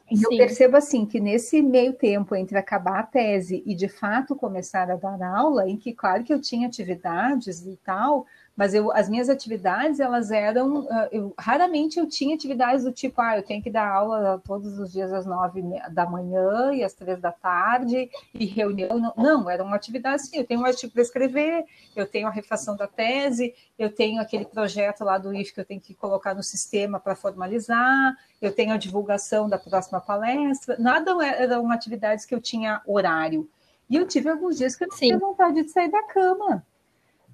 [0.09, 4.35] E eu percebo assim que nesse meio tempo entre acabar a tese e de fato
[4.35, 8.91] começar a dar aula, em que claro que eu tinha atividades e tal, mas eu,
[8.91, 13.43] as minhas atividades elas eram, ah, eu, raramente eu tinha atividades do tipo, ah, eu
[13.43, 17.31] tenho que dar aula todos os dias às nove da manhã e às três da
[17.31, 21.65] tarde e reunião, não, não eram atividades assim, eu tenho um artigo para escrever,
[21.95, 25.65] eu tenho a refação da tese, eu tenho aquele projeto lá do IF que eu
[25.65, 31.11] tenho que colocar no sistema para formalizar, eu tenho a divulgação da próxima palestra, nada
[31.25, 33.49] eram atividades que eu tinha horário.
[33.89, 36.65] E eu tive alguns dias que eu não tinha vontade de sair da cama.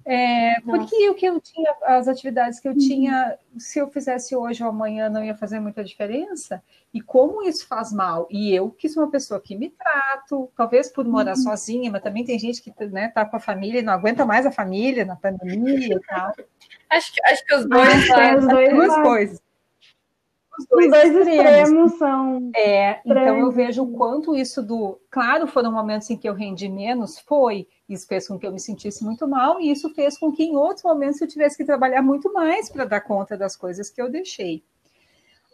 [0.04, 4.62] É, porque o que eu tinha, as atividades que eu tinha, se eu fizesse hoje
[4.62, 6.62] ou amanhã, não ia fazer muita diferença.
[6.92, 8.26] E como isso faz mal?
[8.30, 11.42] E eu, que sou uma pessoa que me trato, talvez por morar uhum.
[11.42, 14.44] sozinha, mas também tem gente que né, tá com a família e não aguenta mais
[14.44, 16.32] a família na pandemia e tal.
[16.90, 19.51] Acho que, acho que os dois, ah, os dois duas coisas.
[20.62, 21.52] Os dois, dois extremos.
[21.52, 22.50] extremos são.
[22.56, 25.00] É, então eu vejo o quanto isso do.
[25.10, 27.66] Claro, foram momentos em que eu rendi menos, foi.
[27.88, 30.56] Isso fez com que eu me sentisse muito mal, e isso fez com que em
[30.56, 34.10] outros momentos eu tivesse que trabalhar muito mais para dar conta das coisas que eu
[34.10, 34.64] deixei.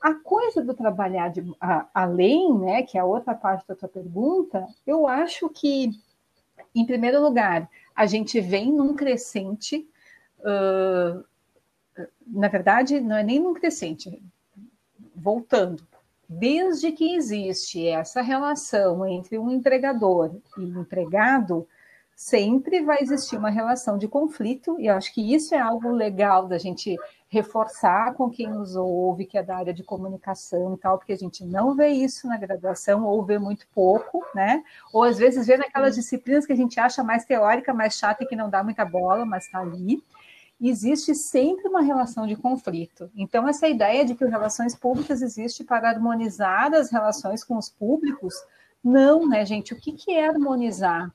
[0.01, 3.88] A coisa do trabalhar de, a, além, né, que é a outra parte da tua
[3.88, 5.90] pergunta, eu acho que,
[6.73, 9.88] em primeiro lugar, a gente vem num crescente,
[10.38, 11.25] uh,
[12.25, 14.23] na verdade, não é nem num crescente,
[15.18, 15.87] voltando,
[16.28, 21.66] desde que existe essa relação entre um empregador e um empregado,
[22.14, 26.48] sempre vai existir uma relação de conflito, e eu acho que isso é algo legal
[26.48, 26.96] da gente
[27.28, 31.16] reforçar com quem nos ouve, que é da área de comunicação e tal, porque a
[31.16, 34.64] gente não vê isso na graduação, ou vê muito pouco, né?
[34.92, 38.26] Ou às vezes vê naquelas disciplinas que a gente acha mais teórica, mais chata e
[38.26, 40.02] que não dá muita bola, mas está ali
[40.61, 43.11] existe sempre uma relação de conflito.
[43.14, 48.35] Então, essa ideia de que relações públicas existe para harmonizar as relações com os públicos,
[48.83, 49.73] não, né, gente?
[49.73, 51.12] O que, que é harmonizar?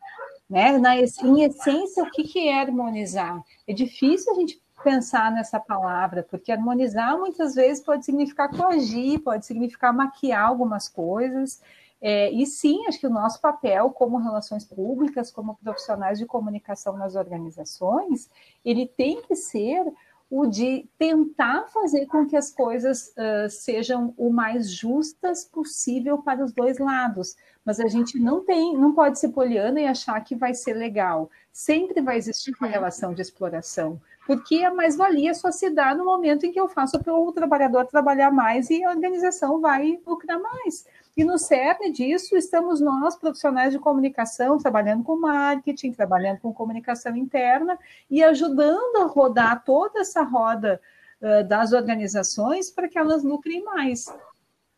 [0.49, 0.77] Né?
[0.77, 3.41] Na, em essência, o que, que é harmonizar?
[3.67, 9.45] É difícil a gente pensar nessa palavra, porque harmonizar muitas vezes pode significar coagir, pode
[9.45, 11.62] significar maquiar algumas coisas,
[12.05, 16.97] é, e sim, acho que o nosso papel como relações públicas, como profissionais de comunicação
[16.97, 18.29] nas organizações,
[18.65, 19.85] ele tem que ser
[20.29, 26.43] o de tentar fazer com que as coisas uh, sejam o mais justas possível para
[26.43, 27.37] os dois lados.
[27.63, 31.29] Mas a gente não tem, não pode ser poliana e achar que vai ser legal.
[31.53, 36.45] Sempre vai existir uma relação de exploração, porque a mais-valia só se dá no momento
[36.45, 40.85] em que eu faço para o trabalhador trabalhar mais e a organização vai lucrar mais.
[41.15, 47.15] E no cerne disso estamos nós, profissionais de comunicação, trabalhando com marketing, trabalhando com comunicação
[47.15, 47.78] interna
[48.10, 50.82] e ajudando a rodar toda essa roda
[51.21, 54.08] uh, das organizações para que elas lucrem mais.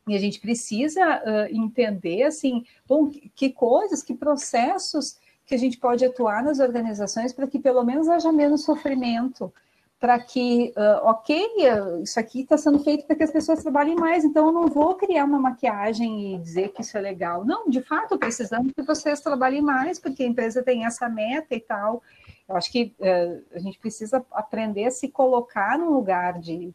[0.08, 5.78] E a gente precisa uh, entender, assim, bom, que coisas, que processos que a gente
[5.78, 9.54] pode atuar nas organizações para que pelo menos haja menos sofrimento,
[9.99, 11.47] para que, uh, ok,
[12.03, 14.95] isso aqui está sendo feito para que as pessoas trabalhem mais, então eu não vou
[14.95, 17.45] criar uma maquiagem e dizer que isso é legal.
[17.45, 21.60] Não, de fato, precisamos que vocês trabalhem mais, porque a empresa tem essa meta e
[21.60, 22.03] tal.
[22.47, 26.73] Eu acho que uh, a gente precisa aprender a se colocar no lugar de,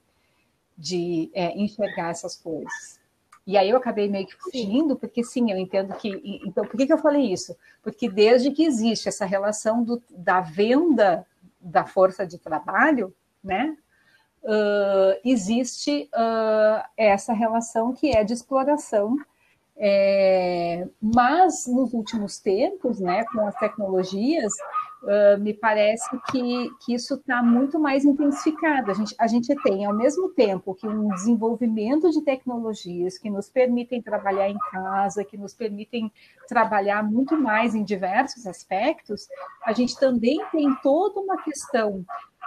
[0.76, 2.98] de é, enxergar essas coisas.
[3.46, 6.40] E aí eu acabei meio que fugindo, porque sim, eu entendo que.
[6.46, 7.56] Então, por que, que eu falei isso?
[7.82, 11.26] Porque desde que existe essa relação do, da venda
[11.60, 13.76] da força de trabalho, né?
[14.42, 19.16] Uh, existe uh, essa relação que é de exploração
[19.82, 24.52] é, mas nos últimos tempos, né, com as tecnologias,
[25.02, 28.90] uh, me parece que, que isso está muito mais intensificado.
[28.90, 33.48] A gente, a gente tem, ao mesmo tempo que um desenvolvimento de tecnologias que nos
[33.48, 36.12] permitem trabalhar em casa, que nos permitem
[36.48, 39.28] trabalhar muito mais em diversos aspectos,
[39.64, 42.04] a gente também tem toda uma questão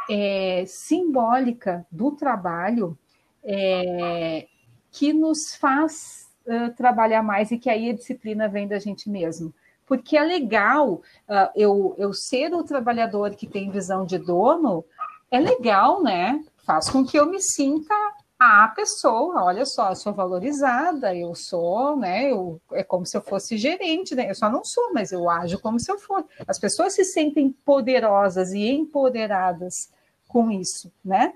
[0.09, 2.97] é, simbólica do trabalho
[3.43, 4.47] é,
[4.91, 9.53] que nos faz uh, trabalhar mais e que aí a disciplina vem da gente mesmo.
[9.93, 14.83] Porque é legal uh, eu, eu ser o trabalhador que tem visão de dono,
[15.29, 16.43] é legal, né?
[16.65, 17.93] Faz com que eu me sinta
[18.39, 22.31] a pessoa, olha só, eu sou valorizada, eu sou, né?
[22.31, 24.31] Eu, é como se eu fosse gerente, né?
[24.31, 26.27] Eu só não sou, mas eu ajo como se eu fosse.
[26.47, 29.91] As pessoas se sentem poderosas e empoderadas
[30.27, 31.35] com isso, né?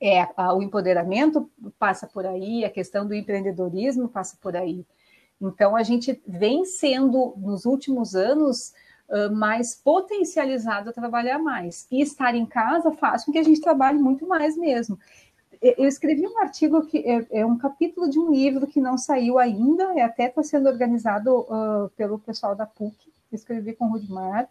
[0.00, 4.86] é, o empoderamento passa por aí, a questão do empreendedorismo passa por aí.
[5.40, 8.72] Então, a gente vem sendo, nos últimos anos,
[9.32, 11.86] mais potencializado a trabalhar mais.
[11.90, 14.98] E estar em casa faz com que a gente trabalhe muito mais mesmo.
[15.60, 19.38] Eu escrevi um artigo que é, é um capítulo de um livro que não saiu
[19.38, 22.94] ainda, e até está sendo organizado uh, pelo pessoal da PUC,
[23.32, 24.48] escrevi com o Rudimar,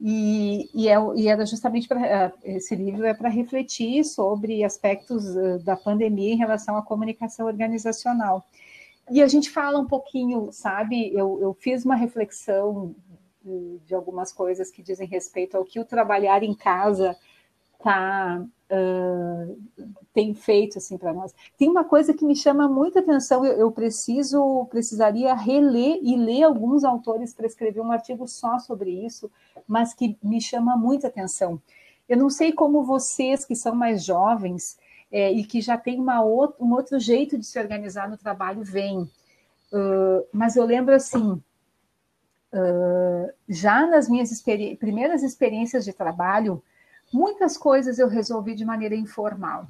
[0.00, 5.24] e, e, é, e era justamente para é, esse livro é para refletir sobre aspectos
[5.64, 8.46] da pandemia em relação à comunicação organizacional.
[9.10, 11.12] E a gente fala um pouquinho, sabe?
[11.14, 12.94] Eu, eu fiz uma reflexão
[13.42, 17.16] de, de algumas coisas que dizem respeito ao que o trabalhar em casa
[17.78, 19.58] está uh,
[20.12, 21.34] tem feito assim para nós.
[21.56, 23.44] Tem uma coisa que me chama muita atenção.
[23.44, 28.90] Eu, eu, preciso, precisaria reler e ler alguns autores para escrever um artigo só sobre
[28.90, 29.30] isso,
[29.66, 31.60] mas que me chama muita atenção.
[32.08, 34.78] Eu não sei como vocês que são mais jovens
[35.10, 39.02] é, e que já têm uma um outro jeito de se organizar no trabalho veem,
[39.02, 41.42] uh, mas eu lembro assim.
[42.50, 46.62] Uh, já nas minhas experi primeiras experiências de trabalho,
[47.12, 49.66] Muitas coisas eu resolvi de maneira informal.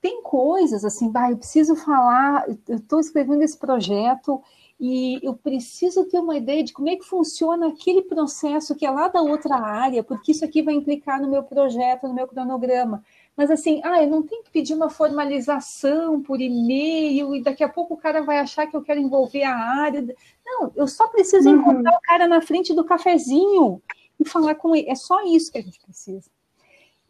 [0.00, 4.40] Tem coisas assim, bah, eu preciso falar, eu estou escrevendo esse projeto
[4.78, 8.90] e eu preciso ter uma ideia de como é que funciona aquele processo que é
[8.90, 13.02] lá da outra área, porque isso aqui vai implicar no meu projeto, no meu cronograma.
[13.36, 17.68] Mas assim, ah, eu não tenho que pedir uma formalização por e-mail e daqui a
[17.68, 20.02] pouco o cara vai achar que eu quero envolver a área.
[20.44, 21.56] Não, eu só preciso uhum.
[21.56, 23.82] encontrar o cara na frente do cafezinho
[24.18, 24.88] e falar com ele.
[24.88, 26.30] É só isso que a gente precisa.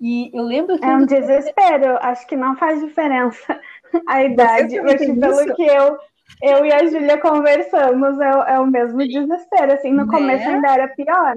[0.00, 0.84] E eu lembro que.
[0.84, 3.60] É um desespero, acho que não faz diferença
[4.06, 5.96] a idade, mas pelo que eu,
[6.42, 9.72] eu e a Júlia conversamos, é, é, o mesmo desespero.
[9.72, 10.10] Assim, no né?
[10.10, 11.36] começo ainda era pior.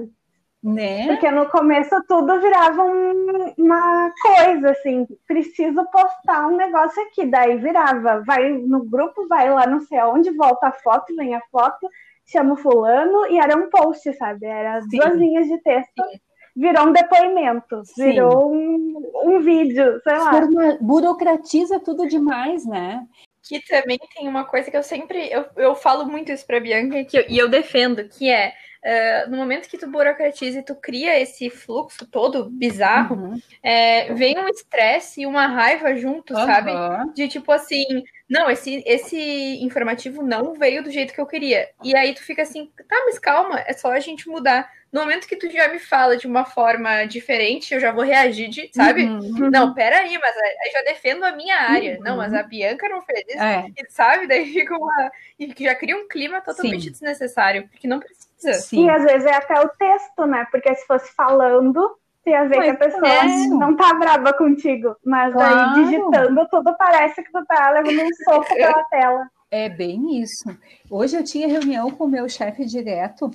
[0.62, 1.06] Né?
[1.06, 7.56] Porque no começo tudo virava um, uma coisa, assim, preciso postar um negócio aqui, daí
[7.56, 11.88] virava, vai no grupo, vai lá não sei aonde, volta a foto, vem a foto,
[12.26, 14.44] chama o fulano, e era um post, sabe?
[14.44, 14.98] Era Sim.
[14.98, 16.02] duas linhas de texto.
[16.10, 16.20] Sim
[16.54, 18.04] virou um depoimento, Sim.
[18.04, 20.30] virou um, um vídeo, sei lá.
[20.30, 23.06] Forma, burocratiza tudo demais, né?
[23.42, 27.02] Que também tem uma coisa que eu sempre eu, eu falo muito isso para Bianca
[27.04, 28.52] que eu, e eu defendo, que é
[28.84, 33.40] uh, no momento que tu burocratiza e tu cria esse fluxo todo bizarro, uhum.
[33.62, 36.46] é, vem um estresse e uma raiva junto, uhum.
[36.46, 36.72] sabe?
[37.14, 41.68] De tipo assim, não, esse, esse informativo não veio do jeito que eu queria.
[41.82, 44.70] E aí tu fica assim, tá, mas calma, é só a gente mudar.
[44.92, 48.48] No momento que tu já me fala de uma forma diferente, eu já vou reagir,
[48.48, 49.04] de, sabe?
[49.04, 49.50] Uhum.
[49.50, 51.96] Não, peraí, mas eu já defendo a minha área.
[51.96, 52.02] Uhum.
[52.02, 53.66] Não, mas a Bianca não fez isso, é.
[53.88, 54.26] sabe?
[54.26, 55.12] Daí fica uma.
[55.38, 56.90] E já cria um clima totalmente Sim.
[56.90, 58.29] desnecessário, porque não precisa.
[58.40, 58.86] Sim.
[58.86, 60.46] E às vezes é até o texto, né?
[60.50, 63.46] Porque se fosse falando, tem a ver Mas que a pessoa é.
[63.48, 64.96] não tá brava contigo.
[65.04, 65.78] Mas claro.
[65.78, 69.26] aí digitando, tudo parece que tu tá levando um soco pela tela.
[69.50, 70.44] É bem isso.
[70.88, 73.30] Hoje eu tinha reunião com o meu chefe direto,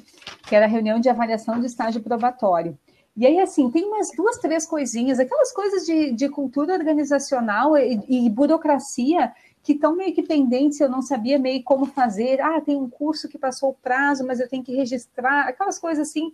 [0.47, 2.77] que era reunião de avaliação de estágio probatório.
[3.17, 7.99] E aí, assim, tem umas duas, três coisinhas, aquelas coisas de, de cultura organizacional e,
[8.09, 9.31] e burocracia
[9.65, 12.39] que estão meio que pendentes, eu não sabia meio como fazer.
[12.39, 16.07] Ah, tem um curso que passou o prazo, mas eu tenho que registrar, aquelas coisas
[16.07, 16.31] assim,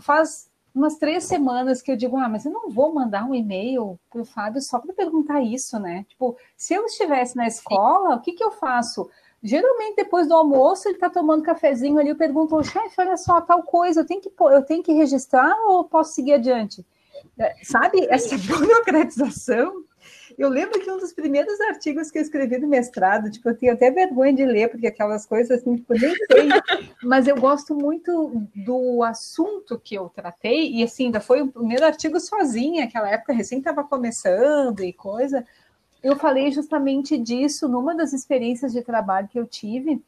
[0.00, 3.96] faz umas três semanas que eu digo, ah, mas eu não vou mandar um e-mail
[4.10, 6.04] para o Fábio só para perguntar isso, né?
[6.08, 9.08] Tipo, se eu estivesse na escola, o que, que eu faço?
[9.40, 13.62] Geralmente, depois do almoço, ele está tomando cafezinho ali, eu pergunto, chefe, olha só, tal
[13.62, 16.84] coisa, eu tenho que, eu tenho que registrar ou posso seguir adiante?
[17.38, 19.84] É, sabe, essa burocratização
[20.38, 23.72] eu lembro que um dos primeiros artigos que eu escrevi no mestrado, tipo, eu tenho
[23.72, 26.48] até vergonha de ler, porque aquelas coisas assim, tipo, nem sei,
[27.02, 31.84] mas eu gosto muito do assunto que eu tratei, e assim, ainda foi o primeiro
[31.84, 35.44] artigo sozinha, aquela época recém estava começando e coisa.
[36.02, 40.02] Eu falei justamente disso numa das experiências de trabalho que eu tive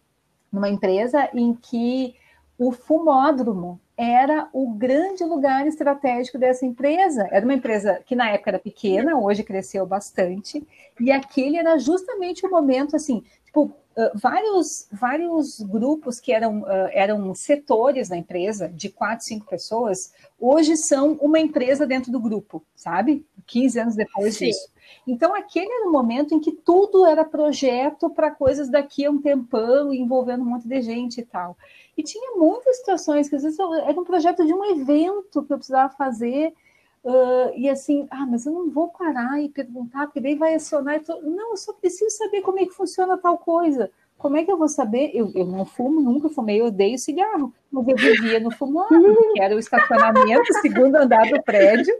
[0.52, 2.14] numa empresa em que
[2.58, 7.28] o fumódromo era o grande lugar estratégico dessa empresa.
[7.32, 10.64] Era uma empresa que na época era pequena, hoje cresceu bastante,
[11.00, 13.74] e aquele era justamente o momento assim, tipo,
[14.14, 21.14] vários, vários grupos que eram, eram setores da empresa, de quatro, cinco pessoas, hoje são
[21.14, 23.26] uma empresa dentro do grupo, sabe?
[23.46, 24.46] 15 anos depois Sim.
[24.46, 24.68] disso.
[25.06, 29.20] Então, aquele era o momento em que tudo era projeto para coisas daqui a um
[29.20, 31.56] tempão, envolvendo um monte de gente e tal.
[31.98, 35.58] E tinha muitas situações que às vezes era um projeto de um evento que eu
[35.58, 36.54] precisava fazer,
[37.02, 41.02] uh, e assim, ah, mas eu não vou parar e perguntar, porque daí vai acionar.
[41.02, 41.20] Tô...
[41.22, 43.90] Não, eu só preciso saber como é que funciona tal coisa.
[44.16, 45.10] Como é que eu vou saber?
[45.12, 49.40] Eu, eu não fumo, nunca fumei, eu odeio cigarro, mas eu vivia no fumódromo, que
[49.40, 51.94] era o estacionamento, segundo andar do prédio,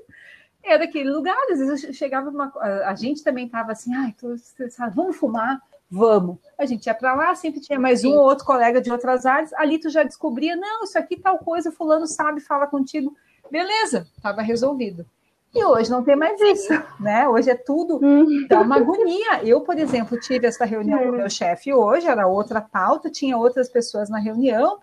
[0.62, 1.36] era aquele lugar.
[1.50, 2.52] Às vezes eu chegava, uma,
[2.86, 5.60] a gente também estava assim, ai, tô estressada, vamos fumar.
[5.90, 6.36] Vamos.
[6.58, 9.52] A gente ia para lá, sempre tinha mais um ou outro colega de outras áreas.
[9.54, 13.16] Ali tu já descobria, não, isso aqui tal coisa, fulano sabe, fala contigo.
[13.50, 15.06] Beleza, estava resolvido.
[15.54, 17.26] E hoje não tem mais isso, né?
[17.26, 18.46] Hoje é tudo uhum.
[18.48, 19.42] dá uma agonia.
[19.42, 23.36] Eu, por exemplo, tive essa reunião com o meu chefe hoje, era outra pauta, tinha
[23.36, 24.78] outras pessoas na reunião,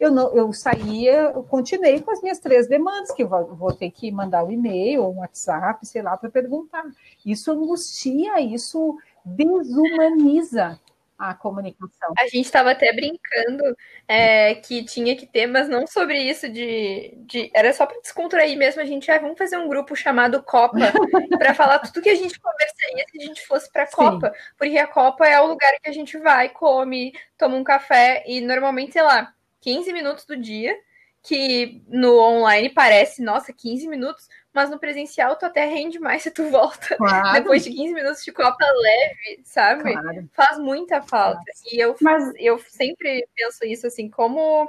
[0.00, 3.72] eu não, eu saía, eu continuei com as minhas três demandas, que eu vou, vou
[3.72, 6.86] ter que mandar um e-mail, um WhatsApp, sei lá, para perguntar.
[7.24, 10.78] Isso angustia, isso desumaniza
[11.20, 12.14] a comunicação.
[12.18, 13.76] A gente estava até brincando
[14.08, 17.12] é, que tinha que ter, mas não sobre isso de.
[17.26, 18.80] de era só para descontrair mesmo.
[18.80, 20.78] A gente, ah, vamos fazer um grupo chamado Copa
[21.38, 24.32] para falar tudo que a gente conversaria se a gente fosse para a Copa.
[24.56, 28.40] Porque a Copa é o lugar que a gente vai, come, toma um café e
[28.40, 30.74] normalmente, sei lá, 15 minutos do dia,
[31.22, 36.30] que no online parece, nossa, 15 minutos mas no presencial tu até rende mais se
[36.30, 37.32] tu volta claro.
[37.32, 39.92] depois de 15 minutos de copa leve, sabe?
[39.92, 40.28] Claro.
[40.32, 41.42] Faz muita falta.
[41.72, 42.32] E eu, mas...
[42.36, 44.68] eu sempre penso isso assim, como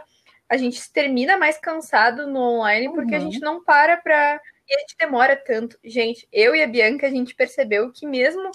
[0.49, 2.95] a gente termina mais cansado no online uhum.
[2.95, 4.39] porque a gente não para pra.
[4.67, 5.77] E a gente demora tanto.
[5.83, 8.51] Gente, eu e a Bianca, a gente percebeu que mesmo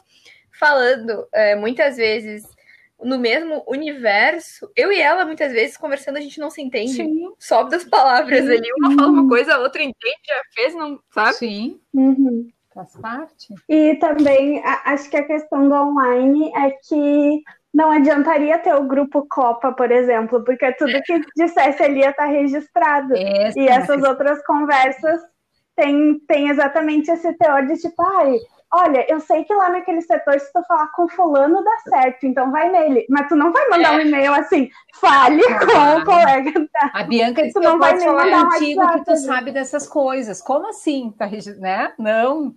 [0.51, 2.56] falando é, muitas vezes
[3.03, 6.93] no mesmo universo, eu e ela, muitas vezes, conversando, a gente não se entende.
[6.93, 7.33] Sim.
[7.39, 8.53] Sobe das palavras Sim.
[8.53, 11.35] ali, uma fala uma coisa, a outra entende, já fez, não sabe?
[11.35, 11.81] Sim.
[11.95, 12.49] Uhum.
[12.75, 13.55] Faz parte.
[13.69, 17.43] E também acho que a questão do online é que
[17.73, 22.27] não adiantaria ter o grupo Copa, por exemplo, porque tudo que dissesse ali ia estar
[22.27, 23.15] registrado.
[23.15, 25.21] Essa e essas outras conversas
[25.75, 28.37] têm, têm exatamente esse teor de tipo, ai,
[28.73, 32.51] olha, eu sei que lá naquele setor, se tu falar com fulano, dá certo, então
[32.51, 33.07] vai nele.
[33.09, 33.97] Mas tu não vai mandar é.
[33.97, 36.69] um e-mail assim, fale com o colega.
[36.93, 40.43] A Bianca disse tu não vai nem mandar contigo um que tu sabe dessas coisas.
[40.43, 41.13] Como assim?
[41.17, 41.93] Tá, né?
[41.99, 42.55] Não.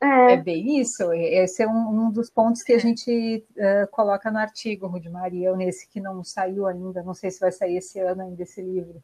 [0.00, 0.34] É.
[0.34, 1.12] é bem isso.
[1.12, 5.54] Esse é um, um dos pontos que a gente uh, coloca no artigo, Rude Maria,
[5.56, 9.02] nesse que não saiu ainda, não sei se vai sair esse ano ainda esse livro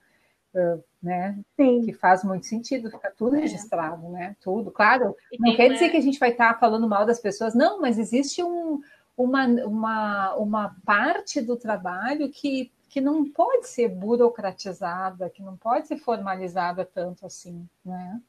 [1.05, 1.39] né?
[1.55, 1.83] Sim.
[1.85, 3.41] Que faz muito sentido, fica tudo é.
[3.41, 4.35] registrado, né?
[4.41, 5.15] Tudo, claro.
[5.39, 8.43] não quer dizer que a gente vai estar falando mal das pessoas, não, mas existe
[8.43, 8.81] um,
[9.17, 15.89] uma, uma, uma parte do trabalho que, que não pode ser burocratizada, que não pode
[15.89, 18.21] ser formalizada tanto assim, né?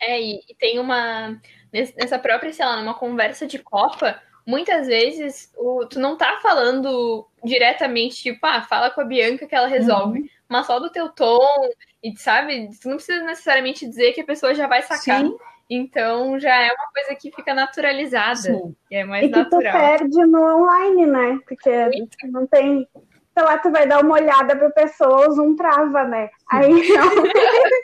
[0.00, 1.40] É, e, e tem uma.
[1.72, 7.26] Nessa própria, sei lá, numa conversa de Copa, muitas vezes o, tu não tá falando
[7.42, 10.20] diretamente, tipo, ah, fala com a Bianca que ela resolve.
[10.20, 11.40] Uhum mas só do teu tom,
[12.02, 15.20] e sabe, tu não precisa necessariamente dizer que a pessoa já vai sacar.
[15.20, 15.36] Sim.
[15.70, 18.36] Então já é uma coisa que fica naturalizada.
[18.36, 18.74] Sim.
[18.90, 19.72] E é mais e que natural.
[19.72, 21.40] tu perde no online, né?
[21.46, 22.16] Porque Muito.
[22.24, 22.88] não tem.
[23.34, 26.28] Sei lá, tu vai dar uma olhada para pessoa, o Zoom trava, né?
[26.28, 26.34] Sim.
[26.50, 27.10] Aí não.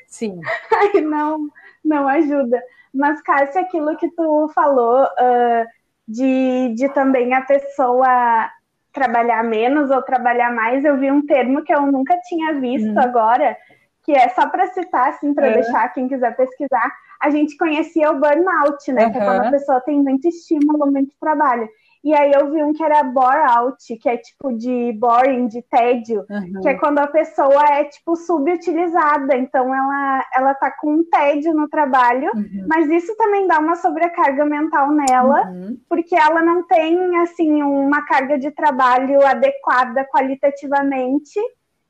[0.08, 0.40] Sim.
[0.72, 1.48] Aí não,
[1.84, 2.62] não ajuda.
[2.92, 5.66] Mas, Cássia, aquilo que tu falou uh,
[6.06, 8.50] de, de também a pessoa
[8.94, 12.98] trabalhar menos ou trabalhar mais, eu vi um termo que eu nunca tinha visto hum.
[13.00, 13.56] agora,
[14.04, 15.54] que é só para citar, assim, para é.
[15.54, 16.90] deixar quem quiser pesquisar,
[17.20, 19.06] a gente conhecia o burnout, né?
[19.06, 19.12] Uhum.
[19.12, 21.68] Que é quando a pessoa tem muito estímulo, muito trabalho.
[22.04, 25.62] E aí eu vi um que era bore out, que é tipo de boring, de
[25.62, 26.60] tédio, uhum.
[26.60, 31.54] que é quando a pessoa é tipo subutilizada, então ela ela tá com um tédio
[31.54, 32.66] no trabalho, uhum.
[32.68, 35.78] mas isso também dá uma sobrecarga mental nela, uhum.
[35.88, 41.40] porque ela não tem assim uma carga de trabalho adequada qualitativamente.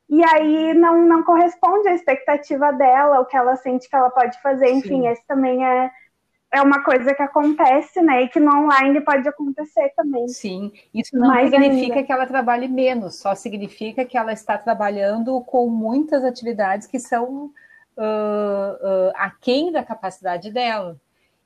[0.09, 4.41] E aí não, não corresponde à expectativa dela, o que ela sente que ela pode
[4.43, 4.71] fazer.
[4.71, 5.09] Enfim, Sim.
[5.09, 5.91] esse também é,
[6.55, 8.23] é uma coisa que acontece, né?
[8.23, 10.29] E que no online pode acontecer também.
[10.29, 12.07] Sim, isso não Mais significa ainda.
[12.07, 17.47] que ela trabalhe menos, só significa que ela está trabalhando com muitas atividades que são
[17.97, 20.97] uh, uh, aquém da capacidade dela.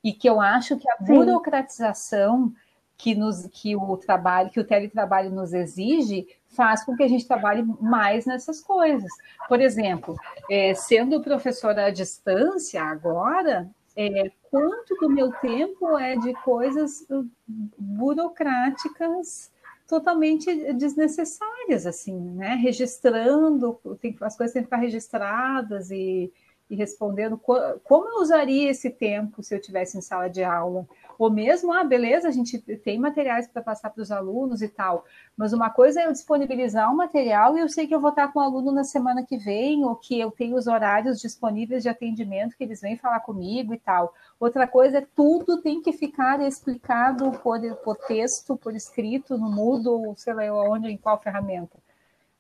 [0.04, 1.04] E que eu acho que a Sim.
[1.06, 2.52] burocratização
[2.96, 7.26] que, nos, que o trabalho, que o teletrabalho nos exige, faz com que a gente
[7.26, 9.10] trabalhe mais nessas coisas.
[9.48, 10.14] Por exemplo,
[10.50, 17.28] é, sendo professora à distância agora, é, quanto do meu tempo é de coisas uh,
[17.78, 19.50] burocráticas
[19.86, 22.54] totalmente desnecessárias, assim, né?
[22.56, 26.30] Registrando, tem, as coisas têm que ficar registradas e,
[26.70, 27.38] e respondendo.
[27.38, 30.86] Como eu usaria esse tempo se eu tivesse em sala de aula?
[31.18, 35.04] Ou mesmo, ah, beleza, a gente tem materiais para passar para os alunos e tal,
[35.36, 38.32] mas uma coisa é eu disponibilizar um material e eu sei que eu vou estar
[38.32, 41.88] com o aluno na semana que vem, ou que eu tenho os horários disponíveis de
[41.88, 44.14] atendimento que eles vêm falar comigo e tal.
[44.38, 50.14] Outra coisa é tudo tem que ficar explicado por, por texto, por escrito, no Moodle,
[50.16, 51.76] sei lá onde, em qual ferramenta.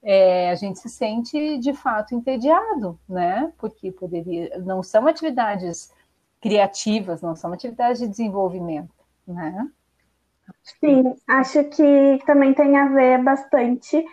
[0.02, 3.52] É, a gente se sente de fato entediado, né?
[3.58, 5.92] Porque poderia, não são atividades
[6.40, 8.94] criativas, não são atividades de desenvolvimento,
[9.26, 9.68] né?
[10.80, 14.04] Sim, acho que também tem a ver bastante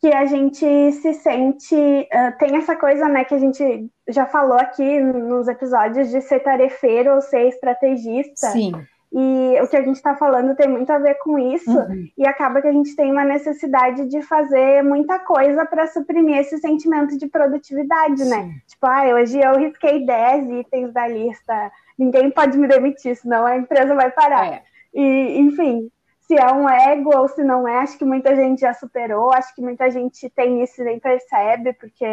[0.00, 1.74] que a gente se sente.
[1.74, 6.40] Uh, tem essa coisa, né, que a gente já falou aqui nos episódios de ser
[6.40, 8.48] tarefeiro ou ser estrategista.
[8.48, 8.72] Sim.
[9.14, 12.08] E o que a gente está falando tem muito a ver com isso, uhum.
[12.16, 16.56] e acaba que a gente tem uma necessidade de fazer muita coisa para suprimir esse
[16.58, 18.36] sentimento de produtividade, né?
[18.36, 18.46] Sim.
[18.46, 18.54] né?
[18.66, 23.56] Tipo, ah, hoje eu risquei 10 itens da lista, ninguém pode me demitir, senão a
[23.56, 24.46] empresa vai parar.
[24.46, 24.62] É.
[24.94, 25.90] E, enfim,
[26.32, 29.54] se é um ego ou se não é, acho que muita gente já superou, acho
[29.54, 32.06] que muita gente tem isso e nem percebe, porque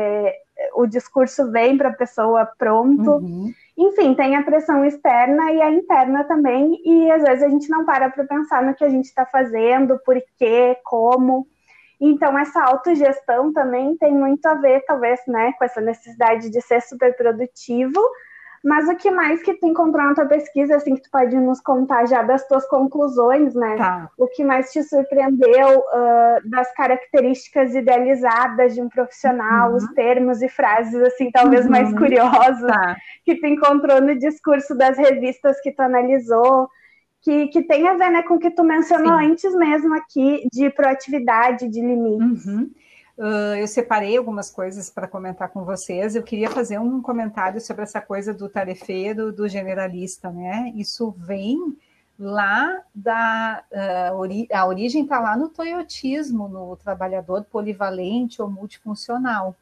[0.74, 3.12] o discurso vem para a pessoa pronto.
[3.12, 3.54] Uhum.
[3.78, 7.86] Enfim, tem a pressão externa e a interna também, e às vezes a gente não
[7.86, 11.48] para para pensar no que a gente está fazendo, por quê, como.
[12.02, 16.82] Então, essa autogestão também tem muito a ver, talvez, né, com essa necessidade de ser
[16.82, 18.02] super produtivo,
[18.64, 21.62] mas o que mais que tu encontrou na tua pesquisa, assim, que tu pode nos
[21.62, 23.78] contar já das tuas conclusões, né?
[23.78, 24.10] Tá.
[24.18, 29.78] O que mais te surpreendeu uh, das características idealizadas de um profissional, uhum.
[29.78, 31.72] os termos e frases, assim, talvez uhum.
[31.72, 32.98] mais curiosos, tá.
[33.24, 36.68] que tu encontrou no discurso das revistas que tu analisou,
[37.22, 39.32] que, que tem a ver, né, com o que tu mencionou Sim.
[39.32, 42.46] antes mesmo aqui, de proatividade, de limites.
[42.46, 42.70] Uhum.
[43.20, 46.16] Uh, eu separei algumas coisas para comentar com vocês.
[46.16, 50.72] Eu queria fazer um comentário sobre essa coisa do tarefeiro, do generalista, né?
[50.74, 51.78] Isso vem
[52.18, 53.62] lá da
[54.14, 59.54] uh, ori a origem está lá no toyotismo, no trabalhador polivalente ou multifuncional.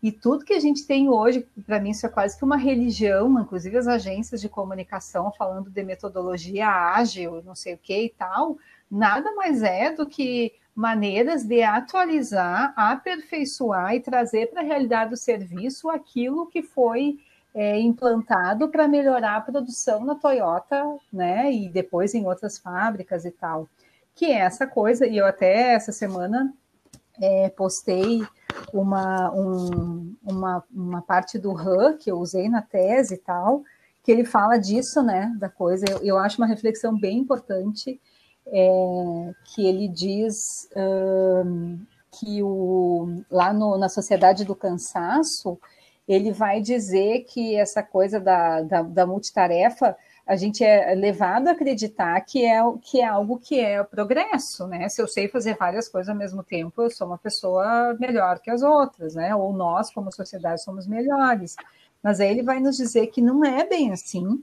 [0.00, 3.40] E tudo que a gente tem hoje, para mim, isso é quase que uma religião,
[3.40, 8.56] inclusive as agências de comunicação falando de metodologia ágil, não sei o que e tal,
[8.88, 15.16] nada mais é do que maneiras de atualizar, aperfeiçoar e trazer para a realidade do
[15.16, 17.18] serviço aquilo que foi
[17.54, 21.52] é, implantado para melhorar a produção na Toyota, né?
[21.52, 23.68] E depois em outras fábricas e tal.
[24.14, 26.50] Que é essa coisa, e eu até essa semana
[27.20, 28.26] é, postei
[28.72, 33.62] uma, um, uma, uma parte do RAM que eu usei na tese e tal,
[34.02, 35.30] que ele fala disso, né?
[35.38, 35.84] Da coisa.
[35.90, 38.00] Eu, eu acho uma reflexão bem importante
[38.46, 41.78] é, que ele diz um,
[42.12, 45.58] que o, lá no, na Sociedade do Cansaço,
[46.08, 49.96] ele vai dizer que essa coisa da, da, da multitarefa
[50.30, 54.88] a gente é levado a acreditar que é, que é algo que é progresso, né?
[54.88, 58.48] Se eu sei fazer várias coisas ao mesmo tempo, eu sou uma pessoa melhor que
[58.48, 59.34] as outras, né?
[59.34, 61.56] Ou nós, como sociedade, somos melhores.
[62.00, 64.40] Mas aí ele vai nos dizer que não é bem assim,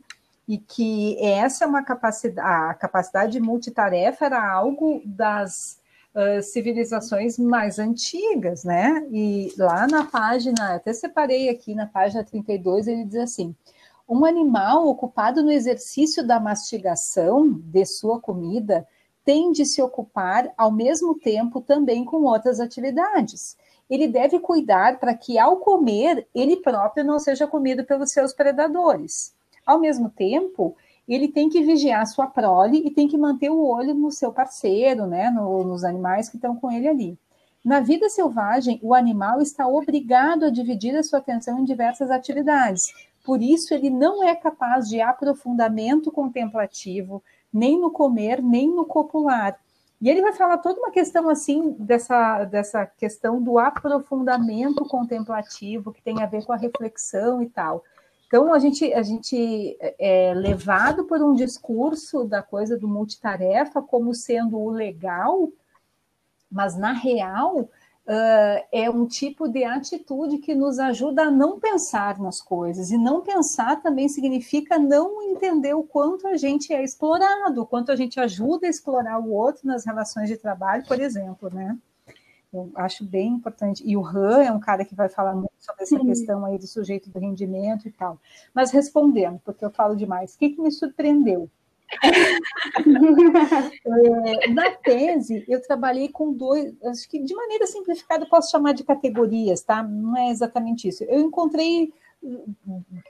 [0.48, 5.80] e que essa é uma capacidade, a capacidade de multitarefa era algo das
[6.16, 9.06] uh, civilizações mais antigas, né?
[9.12, 13.54] E lá na página, até separei aqui na página 32, ele diz assim:
[14.08, 18.88] um animal ocupado no exercício da mastigação de sua comida
[19.26, 23.58] tem de se ocupar ao mesmo tempo também com outras atividades.
[23.90, 29.36] Ele deve cuidar para que, ao comer, ele próprio não seja comido pelos seus predadores.
[29.68, 33.62] Ao mesmo tempo, ele tem que vigiar a sua prole e tem que manter o
[33.62, 37.20] olho no seu parceiro, né, no, nos animais que estão com ele ali.
[37.64, 42.86] Na vida selvagem, o animal está obrigado a dividir a sua atenção em diversas atividades.
[43.26, 49.60] Por isso, ele não é capaz de aprofundamento contemplativo, nem no comer, nem no copular.
[50.00, 56.02] E ele vai falar toda uma questão assim dessa, dessa questão do aprofundamento contemplativo que
[56.02, 57.84] tem a ver com a reflexão e tal.
[58.28, 64.14] Então a gente a gente é levado por um discurso da coisa do multitarefa como
[64.14, 65.50] sendo o legal,
[66.52, 67.70] mas na real
[68.08, 72.92] uh, é um tipo de atitude que nos ajuda a não pensar nas coisas.
[72.92, 77.92] E não pensar também significa não entender o quanto a gente é explorado, o quanto
[77.92, 81.78] a gente ajuda a explorar o outro nas relações de trabalho, por exemplo, né?
[82.58, 83.84] Eu acho bem importante.
[83.86, 86.06] E o Han é um cara que vai falar muito sobre essa Sim.
[86.06, 88.20] questão aí do sujeito do rendimento e tal.
[88.54, 91.50] Mas respondendo, porque eu falo demais, o que, que me surpreendeu?
[93.86, 98.84] é, na tese, eu trabalhei com dois, acho que de maneira simplificada posso chamar de
[98.84, 99.82] categorias, tá?
[99.82, 101.04] Não é exatamente isso.
[101.06, 101.94] Eu encontrei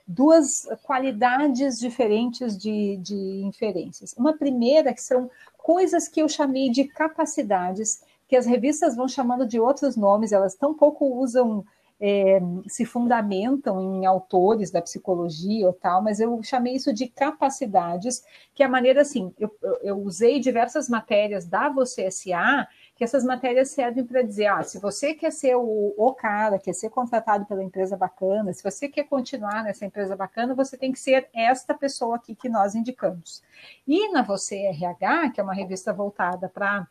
[0.06, 4.14] duas qualidades diferentes de, de inferências.
[4.14, 9.48] Uma primeira, que são coisas que eu chamei de capacidades, que as revistas vão chamando
[9.48, 11.64] de outros nomes, elas tão pouco usam
[12.00, 18.24] é, se fundamentam em autores da psicologia ou tal, mas eu chamei isso de capacidades,
[18.54, 19.52] que é a maneira assim, eu,
[19.82, 24.80] eu usei diversas matérias da Você SA, que essas matérias servem para dizer, ah, se
[24.80, 29.06] você quer ser o, o cara, quer ser contratado pela empresa bacana, se você quer
[29.06, 33.42] continuar nessa empresa bacana, você tem que ser esta pessoa aqui que nós indicamos.
[33.88, 36.88] E na Você RH, que é uma revista voltada para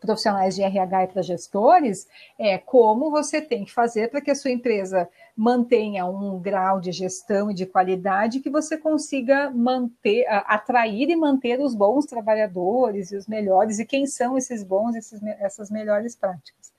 [0.00, 4.34] profissionais de RH e para gestores, é como você tem que fazer para que a
[4.34, 11.10] sua empresa mantenha um grau de gestão e de qualidade que você consiga manter, atrair
[11.10, 15.70] e manter os bons trabalhadores e os melhores, e quem são esses bons, esses, essas
[15.70, 16.72] melhores práticas.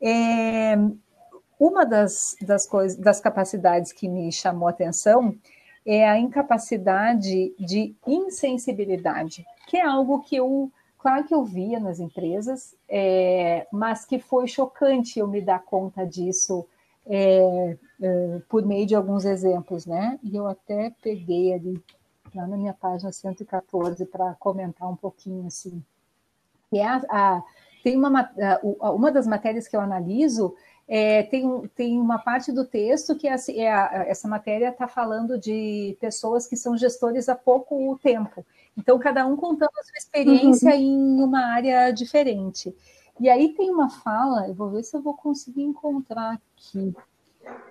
[0.00, 0.76] É,
[1.58, 5.34] uma das, das, coisas, das capacidades que me chamou a atenção
[5.84, 10.70] é a incapacidade de insensibilidade, que é algo que eu
[11.06, 16.04] claro que eu via nas empresas, é, mas que foi chocante eu me dar conta
[16.04, 16.66] disso
[17.06, 20.18] é, é, por meio de alguns exemplos, né?
[20.20, 21.80] E eu até peguei ali
[22.34, 25.80] lá na minha página 114 para comentar um pouquinho assim.
[26.72, 27.42] E é a, a,
[27.84, 28.28] tem uma,
[28.92, 30.56] uma das matérias que eu analiso
[30.88, 35.38] é, tem, tem uma parte do texto que é, é a, essa matéria está falando
[35.38, 38.46] de pessoas que são gestores há pouco tempo.
[38.76, 40.80] Então, cada um contando a sua experiência uhum.
[40.80, 42.74] em uma área diferente.
[43.18, 46.94] E aí tem uma fala, eu vou ver se eu vou conseguir encontrar aqui.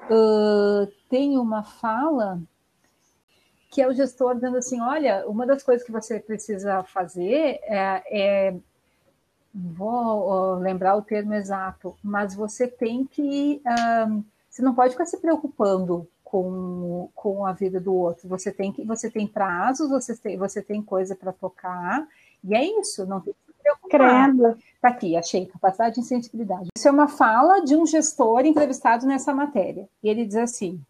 [0.10, 2.42] Uh, tem uma fala
[3.70, 8.04] que é o gestor dizendo assim: olha, uma das coisas que você precisa fazer é,
[8.10, 8.56] é
[9.56, 13.62] vou lembrar o termo exato, mas você tem que.
[14.50, 18.28] Você não pode ficar se preocupando com, com a vida do outro.
[18.28, 22.06] Você tem que você tem prazos, você tem, você tem coisa para tocar,
[22.44, 24.36] e é isso, não tem que se preocupar.
[24.76, 26.70] Está aqui, achei, capacidade de sensibilidade.
[26.76, 29.88] Isso é uma fala de um gestor entrevistado nessa matéria.
[30.04, 30.82] E ele diz assim: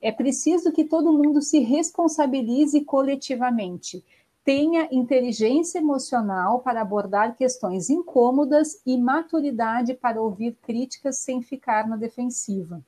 [0.00, 4.04] é preciso que todo mundo se responsabilize coletivamente,
[4.44, 11.96] tenha inteligência emocional para abordar questões incômodas e maturidade para ouvir críticas sem ficar na
[11.96, 12.82] defensiva.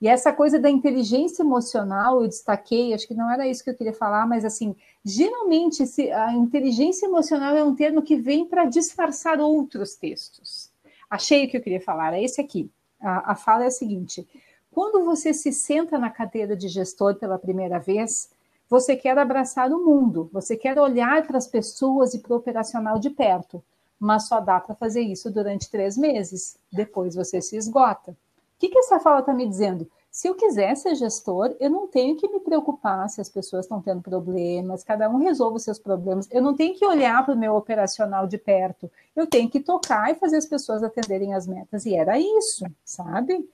[0.00, 3.76] E essa coisa da inteligência emocional, eu destaquei, acho que não era isso que eu
[3.76, 4.74] queria falar, mas assim,
[5.04, 10.72] geralmente a inteligência emocional é um termo que vem para disfarçar outros textos.
[11.08, 12.68] Achei o que eu queria falar, é esse aqui.
[13.00, 14.26] A, a fala é a seguinte:
[14.72, 18.28] quando você se senta na cadeira de gestor pela primeira vez,
[18.72, 22.98] você quer abraçar o mundo, você quer olhar para as pessoas e para o operacional
[22.98, 23.62] de perto,
[24.00, 26.56] mas só dá para fazer isso durante três meses.
[26.72, 28.16] Depois você se esgota
[28.62, 29.90] que, que essa fala está me dizendo?
[30.08, 33.80] Se eu quiser ser gestor, eu não tenho que me preocupar se as pessoas estão
[33.80, 36.28] tendo problemas, cada um resolve os seus problemas.
[36.30, 38.88] Eu não tenho que olhar para o meu operacional de perto.
[39.16, 41.86] Eu tenho que tocar e fazer as pessoas atenderem as metas.
[41.86, 43.48] E era isso, sabe?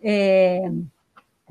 [0.00, 0.70] É,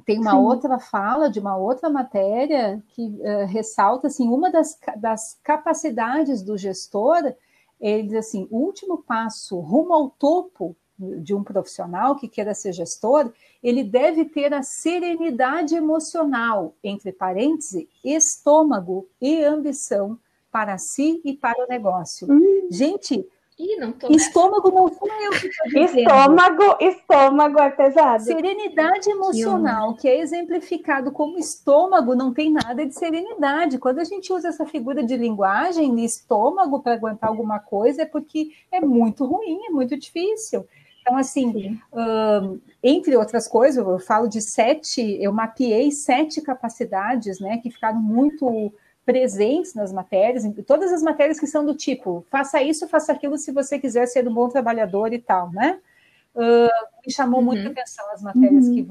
[0.08, 0.38] tem uma Sim.
[0.38, 6.58] outra fala de uma outra matéria que uh, ressalta assim uma das, das capacidades do
[6.58, 7.34] gestor.
[7.78, 12.72] Ele diz assim: o último passo rumo ao topo de um profissional que queira ser
[12.72, 20.18] gestor, ele deve ter a serenidade emocional, entre parênteses, estômago e ambição
[20.50, 22.32] para si e para o negócio.
[22.32, 22.68] Uhum.
[22.72, 23.28] Gente,
[23.60, 25.48] Ih, não tô estômago não sou eu que
[25.80, 28.24] Estômago, estômago é pesado.
[28.24, 33.80] Serenidade emocional, que é exemplificado como estômago, não tem nada de serenidade.
[33.80, 38.06] Quando a gente usa essa figura de linguagem de estômago para aguentar alguma coisa, é
[38.06, 40.68] porque é muito ruim, é muito difícil.
[41.02, 41.80] Então, assim,
[42.84, 48.72] entre outras coisas, eu falo de sete, eu mapeei sete capacidades, né, que ficaram muito
[49.08, 53.54] presentes nas matérias, todas as matérias que são do tipo, faça isso, faça aquilo se
[53.54, 55.80] você quiser ser um bom trabalhador e tal, né?
[56.36, 57.46] Uh, me chamou uhum.
[57.46, 58.76] muita atenção as matérias uhum.
[58.76, 58.88] que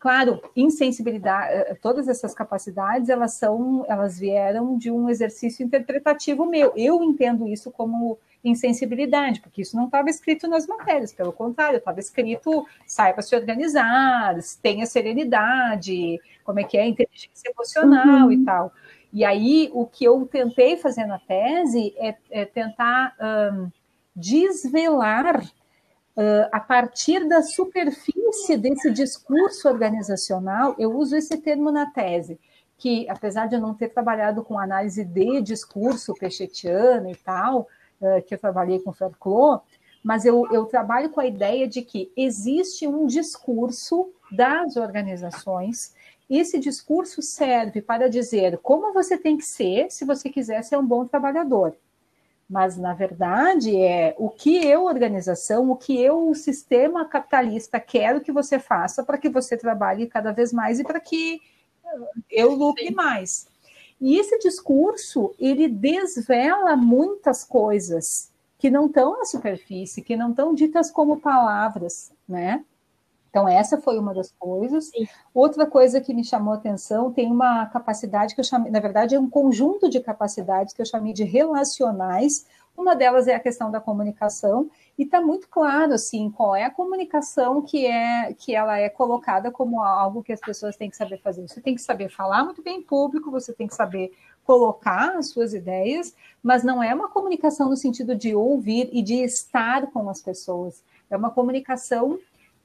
[0.00, 6.72] claro insensibilidade eh, todas essas capacidades elas são elas vieram de um exercício interpretativo meu
[6.74, 12.00] eu entendo isso como insensibilidade porque isso não estava escrito nas matérias pelo contrário estava
[12.00, 18.32] escrito saiba se organizar tenha serenidade como é que é inteligência emocional uhum.
[18.32, 18.72] e tal
[19.12, 23.14] e aí, o que eu tentei fazer na tese é, é tentar
[23.54, 23.70] um,
[24.14, 32.38] desvelar, uh, a partir da superfície desse discurso organizacional, eu uso esse termo na tese,
[32.76, 37.66] que apesar de eu não ter trabalhado com análise de discurso pechetiana e tal,
[38.00, 39.64] uh, que eu trabalhei com Foucault,
[40.04, 45.94] mas eu, eu trabalho com a ideia de que existe um discurso das organizações
[46.28, 50.86] esse discurso serve para dizer como você tem que ser se você quiser ser um
[50.86, 51.74] bom trabalhador.
[52.48, 58.22] Mas, na verdade, é o que eu, organização, o que eu, o sistema capitalista, quero
[58.22, 61.40] que você faça para que você trabalhe cada vez mais e para que
[62.30, 63.46] eu lucre mais.
[64.00, 70.54] E esse discurso, ele desvela muitas coisas que não estão na superfície, que não estão
[70.54, 72.64] ditas como palavras, né?
[73.30, 74.86] Então, essa foi uma das coisas.
[74.86, 75.06] Sim.
[75.34, 79.14] Outra coisa que me chamou a atenção tem uma capacidade que eu chamei, na verdade,
[79.14, 82.46] é um conjunto de capacidades que eu chamei de relacionais.
[82.76, 86.70] Uma delas é a questão da comunicação, e está muito claro assim qual é a
[86.70, 91.18] comunicação que é que ela é colocada como algo que as pessoas têm que saber
[91.18, 91.42] fazer.
[91.42, 94.12] Você tem que saber falar muito bem em público, você tem que saber
[94.44, 99.24] colocar as suas ideias, mas não é uma comunicação no sentido de ouvir e de
[99.24, 100.82] estar com as pessoas.
[101.10, 102.18] É uma comunicação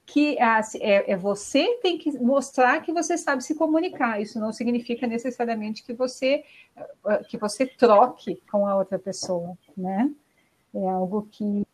[0.06, 4.22] que é, é, você tem que mostrar que você sabe se comunicar.
[4.22, 6.44] Isso não significa necessariamente que você
[7.30, 10.12] que você troque com a outra pessoa, né?
[10.74, 11.68] É algo que,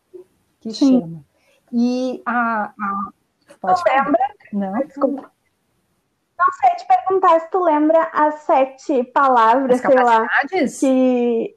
[0.59, 1.23] que chama.
[1.71, 3.11] E a, a
[3.61, 4.19] pode não lembra?
[4.53, 4.73] Não.
[4.85, 5.31] Desculpa.
[6.37, 11.55] Não sei te perguntar se tu lembra as sete palavras, sei lá, que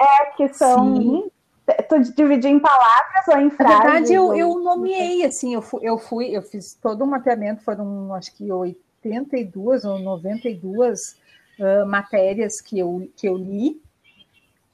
[0.00, 1.30] é que são Sim
[1.88, 3.78] Tu dividiu em palavras ou em frases?
[3.78, 7.62] Na verdade, eu, eu nomeei, assim, eu fui, eu fui, eu fiz todo um mapeamento,
[7.62, 11.18] foram acho que 82 ou 92
[11.58, 13.80] uh, matérias que eu, que eu li.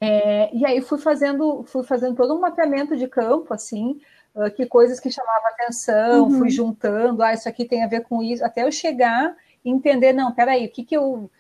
[0.01, 4.01] É, e aí fui fazendo, fui fazendo todo um mapeamento de campo, assim,
[4.35, 6.39] uh, que coisas que chamavam atenção, uhum.
[6.39, 9.35] fui juntando, ah, isso aqui tem a ver com isso, até eu chegar
[9.65, 11.31] e entender, não, peraí, o que, que eu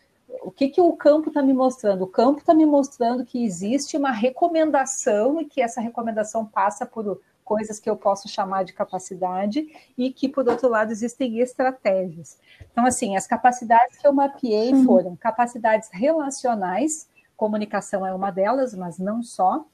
[0.43, 2.03] o que, que o campo está me mostrando?
[2.03, 7.21] O campo está me mostrando que existe uma recomendação e que essa recomendação passa por
[7.45, 12.39] coisas que eu posso chamar de capacidade e que, por outro lado, existem estratégias.
[12.73, 18.99] Então, assim, as capacidades que eu mapeei foram capacidades relacionais, comunicação é uma delas, mas
[18.99, 19.65] não só,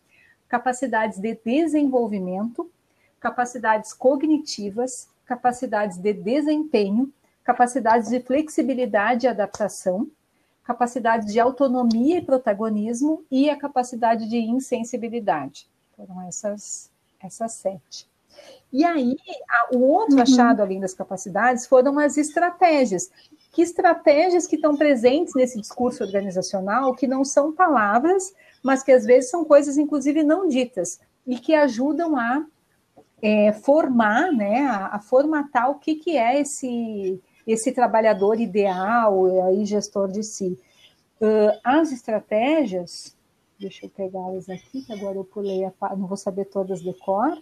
[0.49, 2.71] capacidades de desenvolvimento,
[3.19, 7.11] capacidades cognitivas, capacidades de desempenho,
[7.43, 10.11] capacidades de flexibilidade e adaptação,
[10.65, 15.69] capacidade de autonomia e protagonismo e a capacidade de insensibilidade.
[15.97, 16.91] Foram essas,
[17.21, 18.09] essas sete.
[18.73, 19.17] E aí,
[19.49, 20.23] a, o outro uhum.
[20.23, 23.11] achado, além das capacidades, foram as estratégias.
[23.51, 29.05] Que estratégias que estão presentes nesse discurso organizacional, que não são palavras, mas que às
[29.05, 32.47] vezes são coisas, inclusive, não ditas, e que ajudam a
[33.21, 39.65] é, formar, né, a, a formatar o que, que é esse, esse trabalhador ideal aí
[39.65, 40.59] gestor de si.
[41.21, 43.17] Uh, as estratégias,
[43.59, 47.39] deixa eu pegá-las aqui, que agora eu pulei a não vou saber todas de cor,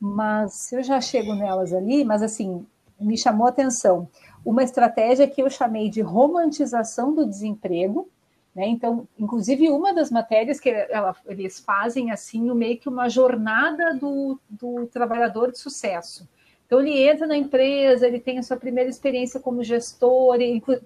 [0.00, 2.66] mas eu já chego nelas ali, mas assim,
[3.00, 4.08] me chamou a atenção
[4.46, 8.08] uma estratégia que eu chamei de romantização do desemprego,
[8.54, 8.68] né?
[8.68, 14.38] Então, inclusive, uma das matérias que ela, eles fazem assim, meio que uma jornada do,
[14.48, 16.28] do trabalhador de sucesso.
[16.66, 20.36] Então, ele entra na empresa, ele tem a sua primeira experiência como gestor,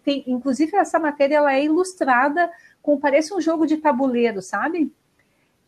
[0.04, 2.50] tem, inclusive essa matéria ela é ilustrada
[2.82, 4.92] com, parece um jogo de tabuleiro, sabe?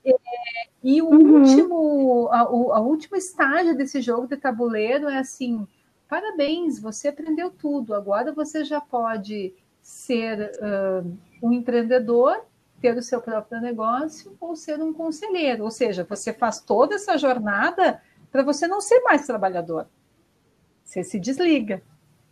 [0.05, 0.13] É,
[0.83, 1.41] e o uhum.
[1.41, 5.67] último, a, a, último estágio desse jogo de tabuleiro é assim,
[6.09, 12.45] parabéns, você aprendeu tudo, agora você já pode ser uh, um empreendedor
[12.83, 15.63] ter o seu próprio negócio ou ser um conselheiro.
[15.63, 19.87] Ou seja, você faz toda essa jornada para você não ser mais trabalhador.
[20.93, 21.81] Você se desliga,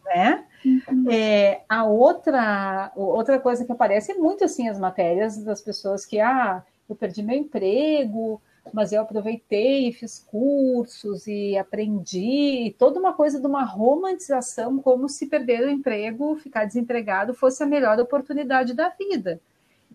[0.05, 0.45] né?
[0.63, 1.11] Uhum.
[1.11, 6.21] É, a outra, outra coisa que aparece é muito assim as matérias das pessoas que,
[6.21, 8.39] ah, eu perdi meu emprego,
[8.71, 15.27] mas eu aproveitei, fiz cursos e aprendi, toda uma coisa de uma romantização, como se
[15.27, 19.41] perder o emprego, ficar desempregado, fosse a melhor oportunidade da vida.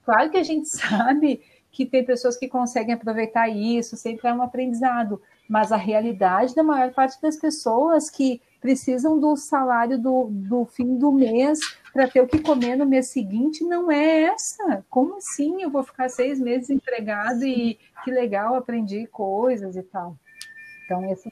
[0.04, 1.40] Claro que a gente sabe
[1.72, 6.64] que tem pessoas que conseguem aproveitar isso, sempre é um aprendizado, mas a realidade da
[6.64, 11.60] maior parte das pessoas que precisam do salário do, do fim do mês
[11.94, 14.84] para ter o que comer no mês seguinte não é essa.
[14.90, 20.18] Como assim eu vou ficar seis meses empregado e que legal, aprendi coisas e tal.
[20.84, 21.32] Então, esse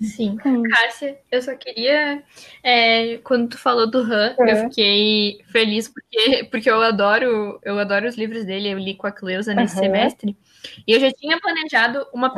[0.00, 0.36] Sim.
[0.36, 2.24] Cássia, eu só queria.
[2.62, 4.52] É, quando tu falou do Han, é.
[4.52, 9.06] eu fiquei feliz porque, porque eu adoro, eu adoro os livros dele, eu li com
[9.06, 9.82] a Cleusa nesse uhum.
[9.84, 10.36] semestre.
[10.86, 12.34] E eu já tinha planejado uma ah.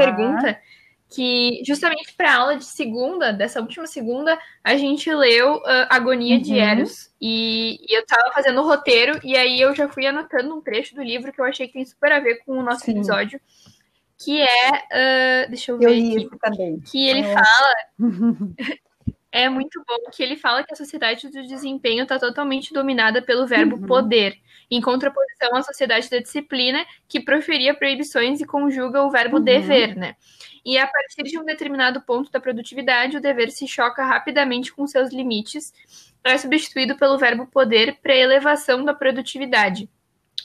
[1.16, 6.36] Que justamente para a aula de segunda, dessa última segunda, a gente leu uh, Agonia
[6.36, 6.42] uhum.
[6.42, 7.10] de Eros.
[7.18, 10.94] E, e eu estava fazendo o roteiro, e aí eu já fui anotando um trecho
[10.94, 12.92] do livro que eu achei que tem super a ver com o nosso Sim.
[12.92, 13.40] episódio.
[14.22, 15.46] Que é.
[15.46, 15.86] Uh, deixa eu ver.
[15.86, 16.80] Eu aqui, também.
[16.80, 17.76] Que ele fala.
[19.36, 23.46] é muito bom que ele fala que a sociedade do desempenho está totalmente dominada pelo
[23.46, 23.86] verbo uhum.
[23.86, 24.38] poder,
[24.70, 29.44] em contraposição à sociedade da disciplina, que proferia proibições e conjuga o verbo uhum.
[29.44, 30.16] dever, né?
[30.64, 34.86] E a partir de um determinado ponto da produtividade, o dever se choca rapidamente com
[34.86, 35.70] seus limites,
[36.24, 39.86] é substituído pelo verbo poder para elevação da produtividade.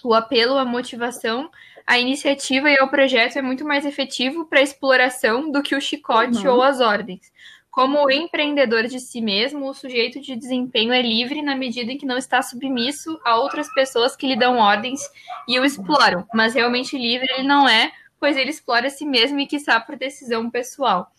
[0.04, 1.50] O apelo à motivação,
[1.88, 5.82] à iniciativa e ao projeto é muito mais efetivo para a exploração do que o
[5.82, 6.56] chicote uhum.
[6.56, 7.32] ou as ordens.
[7.72, 12.06] Como empreendedor de si mesmo, o sujeito de desempenho é livre na medida em que
[12.06, 15.00] não está submisso a outras pessoas que lhe dão ordens
[15.48, 19.40] e o exploram, mas realmente livre ele não é, pois ele explora a si mesmo
[19.40, 21.10] e quiçá por decisão pessoal.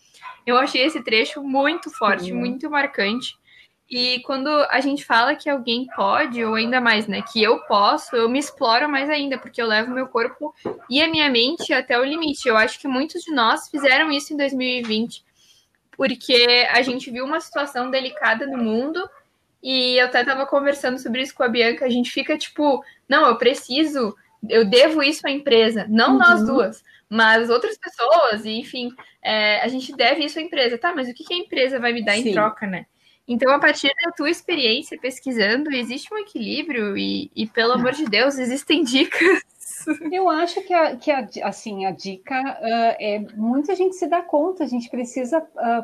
[0.45, 3.35] Eu achei esse trecho muito forte, muito marcante.
[3.89, 8.15] E quando a gente fala que alguém pode, ou ainda mais, né, que eu posso,
[8.15, 10.53] eu me exploro mais ainda, porque eu levo meu corpo
[10.89, 12.47] e a minha mente até o limite.
[12.47, 15.23] Eu acho que muitos de nós fizeram isso em 2020,
[15.95, 19.07] porque a gente viu uma situação delicada no mundo
[19.61, 21.85] e eu até estava conversando sobre isso com a Bianca.
[21.85, 24.15] A gente fica tipo, não, eu preciso,
[24.49, 26.17] eu devo isso à empresa, não uhum.
[26.17, 26.83] nós duas
[27.13, 28.89] mas outras pessoas, e enfim,
[29.21, 30.79] é, a gente deve isso à empresa.
[30.79, 32.29] Tá, mas o que, que a empresa vai me dar Sim.
[32.29, 32.87] em troca, né?
[33.27, 38.05] Então, a partir da tua experiência pesquisando, existe um equilíbrio e, e pelo amor de
[38.05, 39.41] Deus, existem dicas.
[40.11, 44.21] Eu acho que, a, que a, assim, a dica uh, é muita gente se dá
[44.21, 45.83] conta, a gente precisa uh,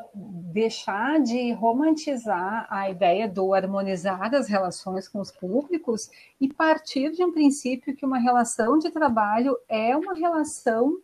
[0.54, 6.10] deixar de romantizar a ideia do harmonizar as relações com os públicos
[6.40, 10.98] e partir de um princípio que uma relação de trabalho é uma relação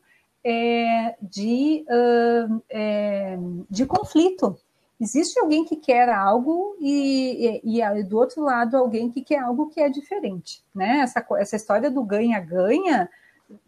[0.44, 3.38] é, de, uh, é,
[3.70, 4.58] de conflito.
[5.00, 9.70] Existe alguém que quer algo e, e, e, do outro lado alguém que quer algo
[9.70, 10.64] que é diferente.
[10.74, 11.00] Né?
[11.00, 13.10] Essa, essa história do ganha-ganha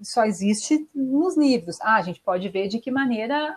[0.02, 1.80] só existe nos livros.
[1.82, 3.56] Ah, a gente pode ver de que maneira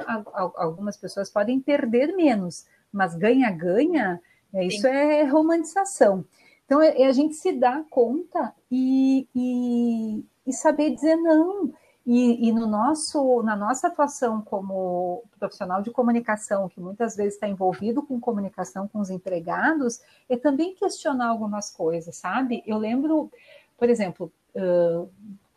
[0.57, 4.21] algumas pessoas podem perder menos, mas ganha-ganha,
[4.53, 6.25] é, isso é romantização.
[6.67, 11.73] Então, é, é, a gente se dá conta e, e, e saber dizer não.
[12.07, 17.47] E, e, no nosso, na nossa atuação como profissional de comunicação, que muitas vezes está
[17.47, 22.63] envolvido com comunicação com os empregados, é também questionar algumas coisas, sabe?
[22.67, 23.31] Eu lembro,
[23.77, 25.09] por exemplo, uh,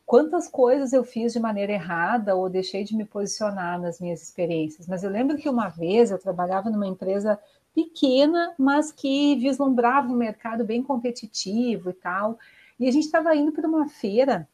[0.06, 4.86] quantas coisas eu fiz de maneira errada ou deixei de me posicionar nas minhas experiências,
[4.86, 7.39] mas eu lembro que uma vez eu trabalhava numa empresa
[7.74, 12.38] pequena, mas que vislumbrava um mercado bem competitivo e tal,
[12.80, 14.48] e a gente estava indo para uma feira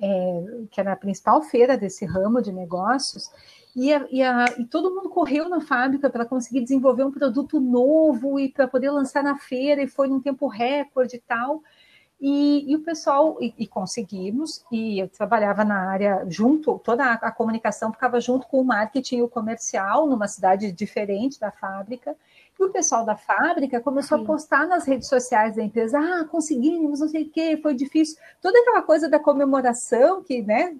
[0.00, 3.30] é, que era a principal feira desse ramo de negócios,
[3.76, 7.60] e, a, e, a, e todo mundo correu na fábrica para conseguir desenvolver um produto
[7.60, 11.62] novo e para poder lançar na feira, e foi num tempo recorde e tal.
[12.20, 17.30] E, e o pessoal, e, conseguimos, e eu trabalhava na área junto, toda a, a
[17.30, 22.16] comunicação ficava junto com o marketing e o comercial, numa cidade diferente da fábrica,
[22.58, 24.24] e o pessoal da fábrica começou Sim.
[24.24, 28.18] a postar nas redes sociais da empresa: ah, conseguimos, não sei o quê, foi difícil.
[28.40, 30.76] Toda aquela coisa da comemoração que, né,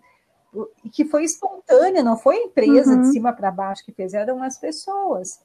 [0.93, 3.03] que foi espontânea, não foi a empresa uhum.
[3.03, 5.41] de cima para baixo que fez, eram as pessoas.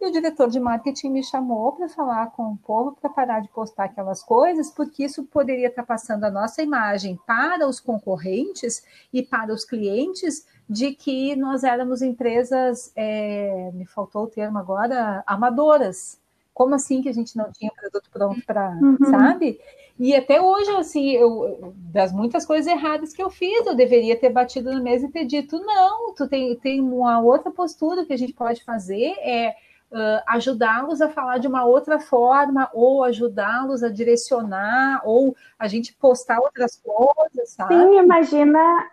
[0.00, 3.48] E o diretor de marketing me chamou para falar com o povo para parar de
[3.48, 9.22] postar aquelas coisas, porque isso poderia estar passando a nossa imagem para os concorrentes e
[9.22, 16.20] para os clientes de que nós éramos empresas, é, me faltou o termo agora, amadoras,
[16.52, 18.96] como assim que a gente não tinha produto pronto para, uhum.
[19.10, 19.60] sabe?
[19.98, 24.30] E até hoje, assim, eu, das muitas coisas erradas que eu fiz, eu deveria ter
[24.30, 28.16] batido na mesa e ter dito, não, tu tem, tem uma outra postura que a
[28.16, 29.54] gente pode fazer, é
[29.96, 35.94] uh, ajudá-los a falar de uma outra forma, ou ajudá-los a direcionar, ou a gente
[35.94, 37.74] postar outras coisas, sabe?
[37.74, 38.90] Sim, imagina,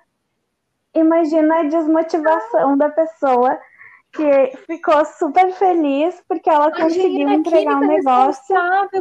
[0.93, 3.59] imagina a desmotivação da pessoa
[4.13, 8.55] que ficou super feliz porque ela conseguiu entregar um negócio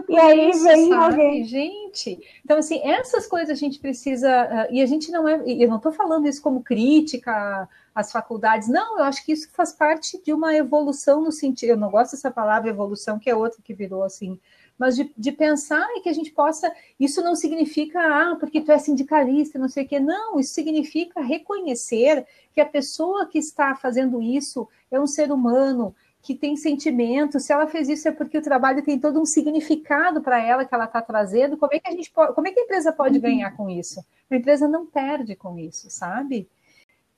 [0.08, 1.04] e aí isso, vem sabe?
[1.04, 1.44] alguém.
[1.44, 5.68] Gente, então assim, essas coisas a gente precisa, uh, e a gente não é, eu
[5.68, 10.20] não estou falando isso como crítica às faculdades, não, eu acho que isso faz parte
[10.22, 13.74] de uma evolução no sentido, eu não gosto dessa palavra evolução, que é outra que
[13.74, 14.40] virou assim,
[14.82, 16.74] mas de, de pensar e que a gente possa.
[16.98, 20.00] Isso não significa, ah, porque tu é sindicalista, não sei o quê.
[20.00, 25.94] Não, isso significa reconhecer que a pessoa que está fazendo isso é um ser humano,
[26.20, 30.20] que tem sentimento, se ela fez isso é porque o trabalho tem todo um significado
[30.20, 31.56] para ela que ela está trazendo.
[31.56, 33.22] Como é que a gente pode, como é que a empresa pode uhum.
[33.22, 34.04] ganhar com isso?
[34.28, 36.48] A empresa não perde com isso, sabe?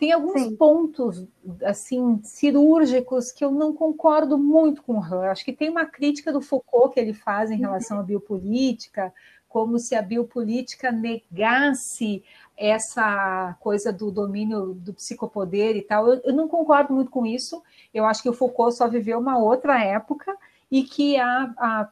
[0.05, 0.57] Tem alguns Sim.
[0.57, 1.27] pontos
[1.63, 5.15] assim cirúrgicos que eu não concordo muito com o.
[5.23, 9.15] Acho que tem uma crítica do Foucault que ele faz em relação à biopolítica,
[9.49, 12.23] como se a biopolítica negasse
[12.55, 16.07] essa coisa do domínio do psicopoder e tal.
[16.07, 17.63] Eu, eu não concordo muito com isso.
[17.95, 20.37] Eu acho que o Foucault só viveu uma outra época
[20.75, 21.89] e que a, a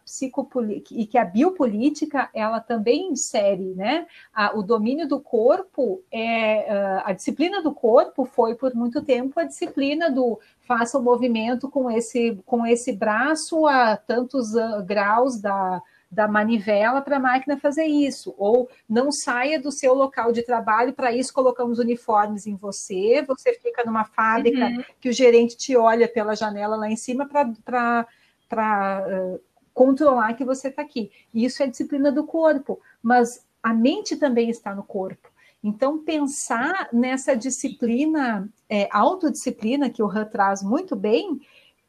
[0.90, 4.08] e que a biopolítica ela também insere, né?
[4.34, 9.44] A, o domínio do corpo é a disciplina do corpo foi por muito tempo a
[9.44, 14.50] disciplina do faça o movimento com esse com esse braço a tantos
[14.84, 15.80] graus da
[16.10, 20.92] da manivela para a máquina fazer isso, ou não saia do seu local de trabalho,
[20.92, 24.84] para isso colocamos uniformes em você, você fica numa fábrica uhum.
[25.00, 28.06] que o gerente te olha pela janela lá em cima para
[28.52, 29.40] para uh,
[29.72, 31.10] controlar que você está aqui.
[31.32, 35.30] Isso é disciplina do corpo, mas a mente também está no corpo.
[35.64, 41.40] Então, pensar nessa disciplina, é, autodisciplina, que o Han traz muito bem,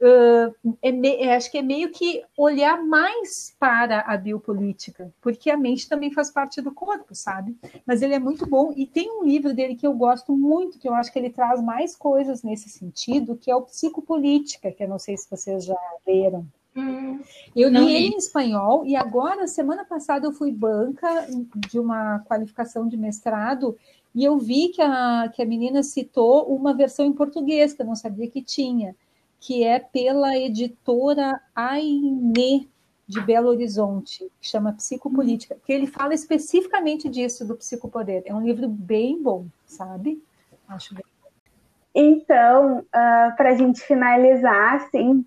[0.04, 5.50] uh, é me, é, acho que é meio que olhar mais para a biopolítica, porque
[5.50, 7.58] a mente também faz parte do corpo, sabe?
[7.86, 10.88] Mas ele é muito bom, e tem um livro dele que eu gosto muito, que
[10.88, 14.90] eu acho que ele traz mais coisas nesse sentido, que é o Psicopolítica, que eu
[14.90, 16.46] não sei se vocês já leram.
[16.76, 17.20] Hum,
[17.56, 21.28] eu li ele em espanhol e agora, semana passada, eu fui banca
[21.70, 23.78] de uma qualificação de mestrado
[24.16, 27.86] e eu vi que a, que a menina citou uma versão em português, que eu
[27.86, 28.96] não sabia que tinha,
[29.44, 32.72] que é pela editora Aine
[33.06, 38.24] de Belo Horizonte, que chama Psicopolítica, que ele fala especificamente disso, do psicopoder.
[38.26, 40.24] É um livro bem bom, sabe?
[40.66, 41.30] Acho bem bom.
[41.94, 45.26] Então, uh, ah, para a gente finalizar, assim,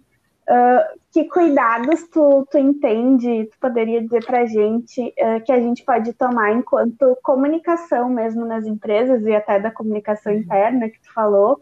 [0.48, 5.60] uh, que cuidados tu, tu entende, tu poderia dizer para a gente uh, que a
[5.60, 10.38] gente pode tomar enquanto comunicação mesmo nas empresas e até da comunicação uhum.
[10.38, 11.60] interna que tu falou,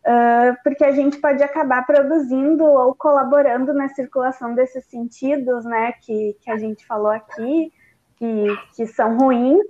[0.00, 6.36] Uh, porque a gente pode acabar produzindo ou colaborando na circulação desses sentidos, né, que,
[6.40, 7.70] que a gente falou aqui,
[8.16, 9.66] que, que são ruins,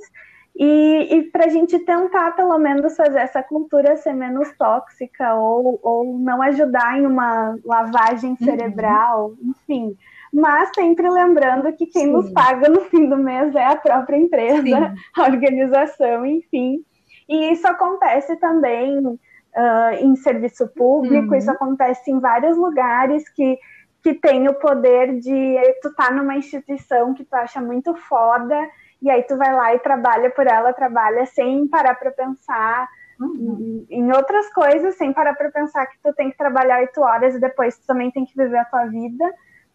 [0.57, 5.81] e, e para a gente tentar, pelo menos, fazer essa cultura ser menos tóxica ou,
[5.83, 8.45] ou não ajudar em uma lavagem uhum.
[8.45, 9.51] cerebral, uhum.
[9.51, 9.97] enfim.
[10.33, 12.13] Mas sempre lembrando que quem Sim.
[12.13, 14.75] nos paga no fim do mês é a própria empresa, Sim.
[15.17, 16.85] a organização, enfim.
[17.29, 19.19] E isso acontece também
[19.57, 21.35] uh, em serviço público, uhum.
[21.35, 23.59] isso acontece em vários lugares que,
[24.03, 28.57] que tem o poder de tu estar tá numa instituição que tu acha muito foda,
[29.03, 32.89] e aí tu vai lá e trabalha por ela, trabalha sem parar para pensar
[33.19, 33.87] uhum.
[33.91, 37.35] em, em outras coisas, sem parar para pensar que tu tem que trabalhar oito horas
[37.35, 39.25] e depois tu também tem que viver a tua vida.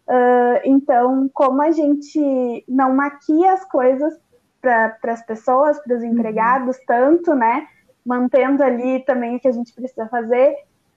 [0.08, 4.14] Uh, então, como a gente não maquia as coisas
[4.60, 6.10] para as pessoas, para os uhum.
[6.10, 6.84] empregados, uhum.
[6.86, 7.66] tanto, né?
[8.06, 10.54] Mantendo ali também o que a gente precisa fazer.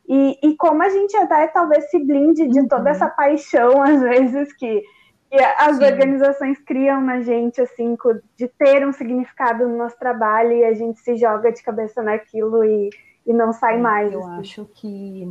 [0.07, 2.87] E, e como a gente até talvez se blinde de toda uhum.
[2.89, 4.83] essa paixão, às vezes, que,
[5.29, 5.85] que as Sim.
[5.85, 7.97] organizações criam na gente, assim,
[8.37, 12.63] de ter um significado no nosso trabalho e a gente se joga de cabeça naquilo
[12.63, 12.89] e,
[13.25, 14.13] e não sai é, mais.
[14.13, 14.39] Eu assim.
[14.39, 15.27] acho que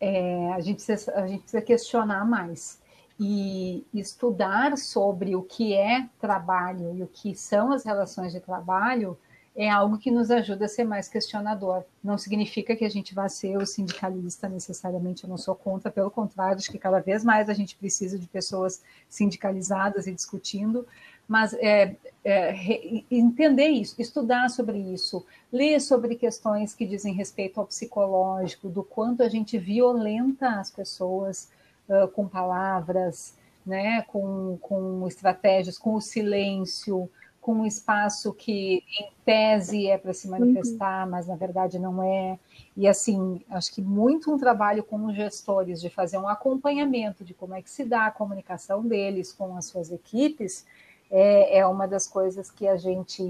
[0.00, 2.80] é, a, gente precisa, a gente precisa questionar mais
[3.20, 9.16] e estudar sobre o que é trabalho e o que são as relações de trabalho
[9.54, 11.84] é algo que nos ajuda a ser mais questionador.
[12.02, 16.10] Não significa que a gente vá ser o sindicalista necessariamente, eu não sou contra, pelo
[16.10, 20.86] contrário, acho que cada vez mais a gente precisa de pessoas sindicalizadas e discutindo,
[21.28, 21.94] mas é,
[22.24, 28.82] é, entender isso, estudar sobre isso, ler sobre questões que dizem respeito ao psicológico, do
[28.82, 31.50] quanto a gente violenta as pessoas
[31.88, 33.34] uh, com palavras,
[33.64, 37.08] né, com, com estratégias, com o silêncio,
[37.42, 41.10] com um espaço que, em tese, é para se manifestar, uhum.
[41.10, 42.38] mas na verdade não é.
[42.76, 47.34] E assim, acho que muito um trabalho com os gestores de fazer um acompanhamento de
[47.34, 50.64] como é que se dá a comunicação deles com as suas equipes
[51.10, 53.22] é, é uma das coisas que a gente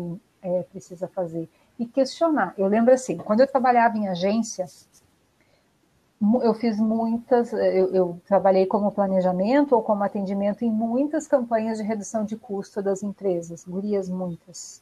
[0.43, 1.49] é, precisa fazer.
[1.79, 2.55] E questionar.
[2.59, 4.67] Eu lembro assim, quando eu trabalhava em agência,
[6.43, 11.85] eu fiz muitas, eu, eu, trabalhei como planejamento ou como atendimento em muitas campanhas de
[11.85, 14.81] redução de custo das empresas, gurias muitas,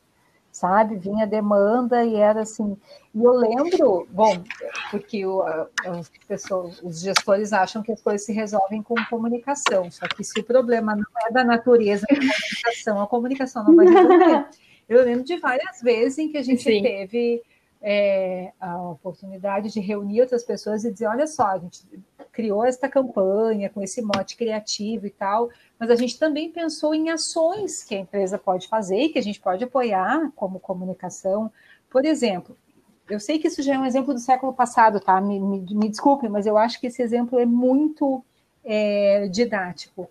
[0.53, 0.97] sabe?
[0.97, 2.76] Vinha demanda e era assim.
[3.14, 4.43] E eu lembro, bom,
[4.91, 10.07] porque o, as pessoas, os gestores acham que as coisas se resolvem com comunicação, só
[10.07, 14.47] que se o problema não é da natureza da comunicação, a comunicação não vai resolver.
[14.91, 16.82] Eu lembro de várias vezes em que a gente Sim.
[16.82, 17.41] teve
[17.82, 21.82] é, a oportunidade de reunir outras pessoas e dizer: olha só, a gente
[22.32, 27.10] criou esta campanha com esse mote criativo e tal, mas a gente também pensou em
[27.10, 31.50] ações que a empresa pode fazer e que a gente pode apoiar como comunicação.
[31.88, 32.56] Por exemplo,
[33.08, 35.20] eu sei que isso já é um exemplo do século passado, tá?
[35.20, 38.24] Me, me, me desculpe, mas eu acho que esse exemplo é muito
[38.64, 40.08] é, didático.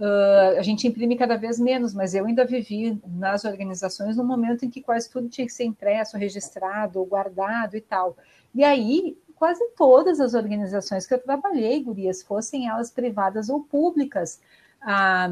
[0.00, 4.64] Uh, a gente imprime cada vez menos, mas eu ainda vivi nas organizações no momento
[4.64, 8.16] em que quase tudo tinha que ser impresso, registrado, guardado e tal.
[8.54, 14.40] E aí, quase todas as organizações que eu trabalhei, gurias, fossem elas privadas ou públicas,
[14.80, 15.28] ah,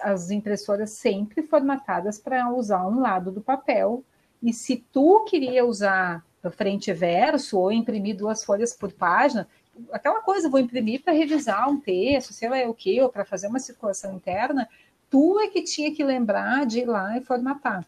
[0.00, 4.02] as impressoras sempre formatadas para usar um lado do papel.
[4.42, 9.46] E se tu queria usar frente e verso ou imprimir duas folhas por página,
[9.92, 13.46] aquela coisa, vou imprimir para revisar um texto, sei lá o que, ou para fazer
[13.46, 14.68] uma circulação interna,
[15.10, 17.86] tu é que tinha que lembrar de ir lá e formatar.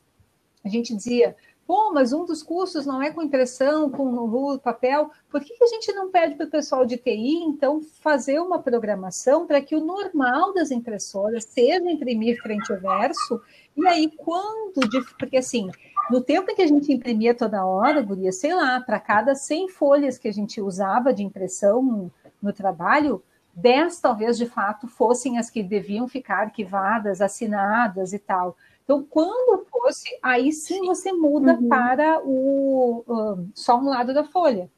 [0.64, 1.36] A gente dizia,
[1.66, 5.68] pô, mas um dos cursos não é com impressão, com papel, por que, que a
[5.68, 9.84] gente não pede para o pessoal de TI, então, fazer uma programação para que o
[9.84, 13.40] normal das impressoras seja imprimir frente e verso,
[13.76, 14.80] e aí quando,
[15.18, 15.70] porque assim,
[16.10, 19.68] no tempo em que a gente imprimia toda hora, Guria, sei lá, para cada 100
[19.68, 23.22] folhas que a gente usava de impressão no, no trabalho,
[23.54, 28.56] 10 talvez de fato fossem as que deviam ficar arquivadas, assinadas e tal.
[28.84, 31.68] Então, quando fosse, aí sim você muda uhum.
[31.68, 34.70] para o um, só um lado da folha.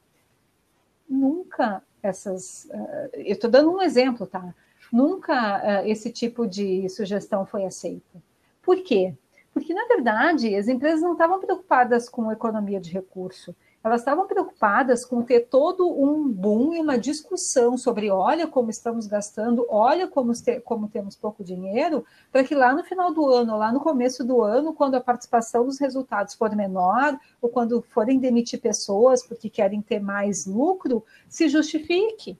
[1.07, 2.65] Nunca essas.
[2.65, 4.53] Uh, eu estou dando um exemplo, tá?
[4.91, 8.21] Nunca uh, esse tipo de sugestão foi aceita.
[8.61, 9.13] Por quê?
[9.53, 15.03] Porque, na verdade, as empresas não estavam preocupadas com economia de recurso, elas estavam preocupadas
[15.03, 20.31] com ter todo um boom e uma discussão sobre olha como estamos gastando, olha como,
[20.63, 24.41] como temos pouco dinheiro, para que lá no final do ano, lá no começo do
[24.43, 29.81] ano, quando a participação dos resultados for menor, ou quando forem demitir pessoas porque querem
[29.81, 32.37] ter mais lucro, se justifique,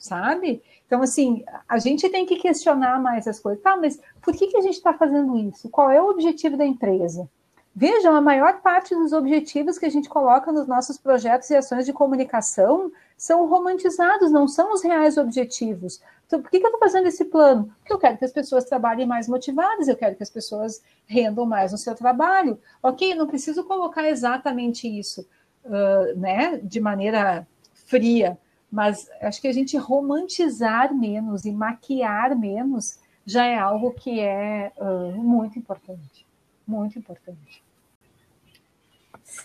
[0.00, 0.62] sabe?
[0.86, 3.62] Então, assim, a gente tem que questionar mais as coisas.
[3.62, 5.68] Tá, mas por que, que a gente está fazendo isso?
[5.68, 7.28] Qual é o objetivo da empresa?
[7.76, 11.86] Vejam, a maior parte dos objetivos que a gente coloca nos nossos projetos e ações
[11.86, 16.00] de comunicação são romantizados, não são os reais objetivos.
[16.26, 17.72] Então, por que, que eu estou fazendo esse plano?
[17.78, 21.46] Porque eu quero que as pessoas trabalhem mais motivadas, eu quero que as pessoas rendam
[21.46, 22.58] mais no seu trabalho.
[22.82, 25.26] Ok, não preciso colocar exatamente isso,
[25.64, 27.46] uh, né, de maneira
[27.86, 28.36] fria,
[28.70, 34.72] mas acho que a gente romantizar menos e maquiar menos já é algo que é
[34.76, 36.26] uh, muito importante.
[36.66, 37.62] Muito importante.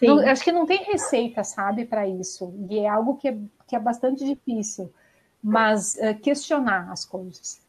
[0.01, 2.53] Não, acho que não tem receita, sabe, para isso.
[2.69, 4.91] E é algo que é, que é bastante difícil.
[5.41, 7.61] Mas uh, questionar as coisas.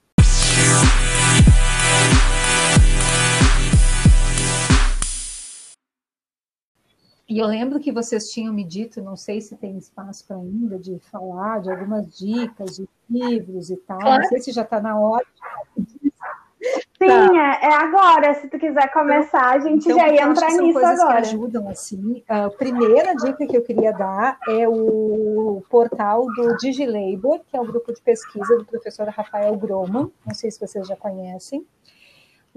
[7.29, 10.79] E eu lembro que vocês tinham me dito, não sei se tem espaço para ainda,
[10.79, 13.99] de falar de algumas dicas de livros e tal.
[13.99, 14.23] Claro.
[14.23, 15.27] Não sei se já está na hora.
[16.99, 17.61] Sim, tá.
[17.63, 18.35] é, é, agora.
[18.35, 21.23] Se tu quiser começar, a gente então, já ia entrar nisso coisas agora.
[21.23, 22.25] Que ajudam assim.
[22.29, 27.67] A primeira dica que eu queria dar é o portal do DigiLabor, que é o
[27.67, 30.11] grupo de pesquisa do professor Rafael Groman.
[30.25, 31.67] Não sei se vocês já conhecem.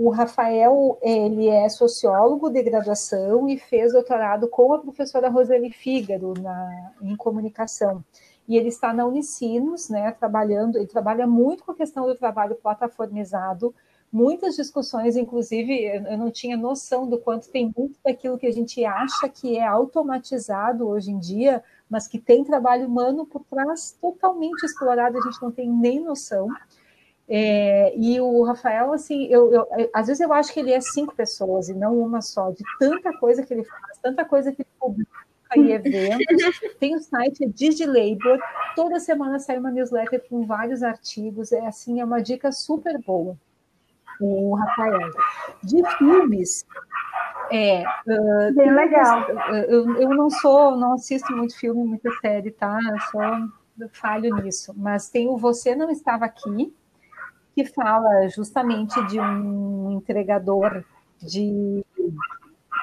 [0.01, 6.33] O Rafael, ele é sociólogo de graduação e fez doutorado com a professora Roseli Fígaro
[6.41, 8.01] na, em comunicação.
[8.47, 12.55] E ele está na Unicinos, né, trabalhando, ele trabalha muito com a questão do trabalho
[12.55, 13.75] plataformizado,
[14.09, 18.85] muitas discussões, inclusive, eu não tinha noção do quanto tem muito daquilo que a gente
[18.85, 24.63] acha que é automatizado hoje em dia, mas que tem trabalho humano por trás totalmente
[24.65, 26.47] explorado, a gente não tem nem noção.
[27.31, 31.13] É, e o Rafael, assim, eu, eu, às vezes eu acho que ele é cinco
[31.15, 34.69] pessoas e não uma só, de tanta coisa que ele faz, tanta coisa que ele
[34.79, 35.11] publica,
[35.55, 36.59] e eventos.
[36.79, 38.39] Tem o site Digilabor,
[38.75, 43.37] toda semana sai uma newsletter com vários artigos, é assim, é uma dica super boa.
[44.19, 45.11] O Rafael.
[45.63, 46.65] De filmes,
[47.51, 49.29] é, uh, bem legal.
[49.67, 52.77] Eu, eu não sou, não assisto muito filme, muita série, tá?
[52.83, 54.73] Eu só falho nisso.
[54.75, 56.73] Mas tem o Você Não Estava Aqui,
[57.59, 60.83] que fala justamente de um entregador
[61.21, 61.83] de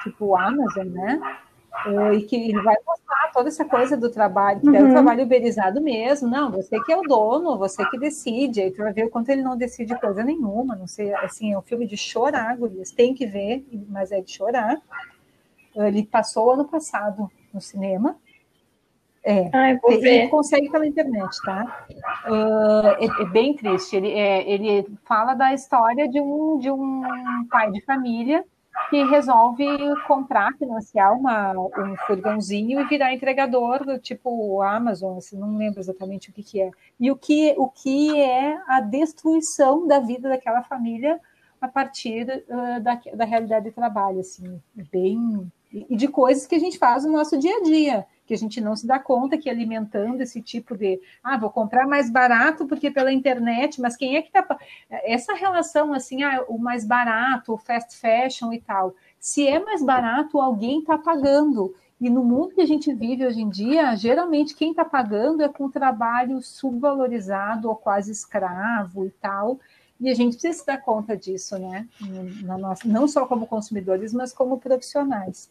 [0.02, 1.38] tipo Amazon, né?
[1.86, 4.76] Eh, e que ele vai mostrar toda essa coisa do trabalho, que uhum.
[4.76, 6.28] é o trabalho uberizado mesmo.
[6.28, 8.60] Não, você que é o dono, você que decide.
[8.60, 10.76] Aí tu vai ver o quanto ele não decide coisa nenhuma.
[10.76, 12.90] Não sei, assim, é um filme de chorar, gurias.
[12.90, 14.78] Tem que ver, mas é de chorar.
[15.74, 18.16] Ele passou ano passado no cinema.
[19.28, 21.84] É, Ai, ele consegue pela internet, tá?
[22.28, 23.96] Uh, é, é, bem triste.
[23.96, 27.02] Ele, é, ele fala da história de um, de um
[27.50, 28.44] pai de família
[28.88, 29.66] que resolve
[30.06, 36.32] comprar, financiar uma, um furgãozinho e virar entregador, tipo Amazon, assim, não lembro exatamente o
[36.32, 36.70] que, que é.
[37.00, 41.18] E o que, o que é a destruição da vida daquela família
[41.60, 44.62] a partir uh, da, da realidade de trabalho, assim,
[44.92, 45.50] bem...
[45.72, 48.60] E de coisas que a gente faz no nosso dia a dia que a gente
[48.60, 52.90] não se dá conta que alimentando esse tipo de, ah, vou comprar mais barato porque
[52.90, 54.58] pela internet, mas quem é que está
[54.90, 58.94] essa relação assim, ah, o mais barato, o fast fashion e tal.
[59.18, 61.74] Se é mais barato, alguém está pagando.
[62.00, 65.48] E no mundo que a gente vive hoje em dia, geralmente quem está pagando é
[65.48, 69.58] com trabalho subvalorizado ou quase escravo e tal.
[69.98, 71.88] E a gente precisa se dar conta disso, né?
[72.42, 75.50] Na nossa, não só como consumidores, mas como profissionais.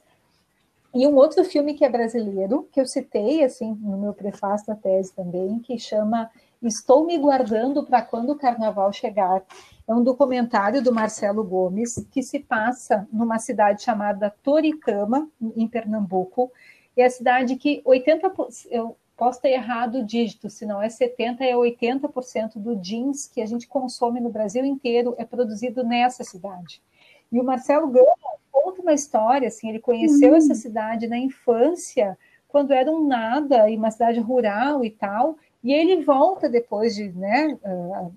[0.95, 4.75] E um outro filme que é brasileiro, que eu citei assim no meu prefácio da
[4.75, 6.31] tese também, que chama
[6.63, 9.43] Estou me guardando para quando o carnaval chegar.
[9.85, 16.49] É um documentário do Marcelo Gomes que se passa numa cidade chamada Toritama, em Pernambuco.
[16.95, 18.33] É a cidade que 80
[18.71, 23.41] eu posso ter errado o dígito, se não é 70 é 80% do jeans que
[23.41, 26.81] a gente consome no Brasil inteiro é produzido nessa cidade.
[27.29, 30.37] E o Marcelo Gomes conta uma história, assim, ele conheceu uhum.
[30.37, 32.17] essa cidade na infância,
[32.47, 37.11] quando era um nada, e uma cidade rural e tal, e ele volta depois de,
[37.11, 38.11] né, uh,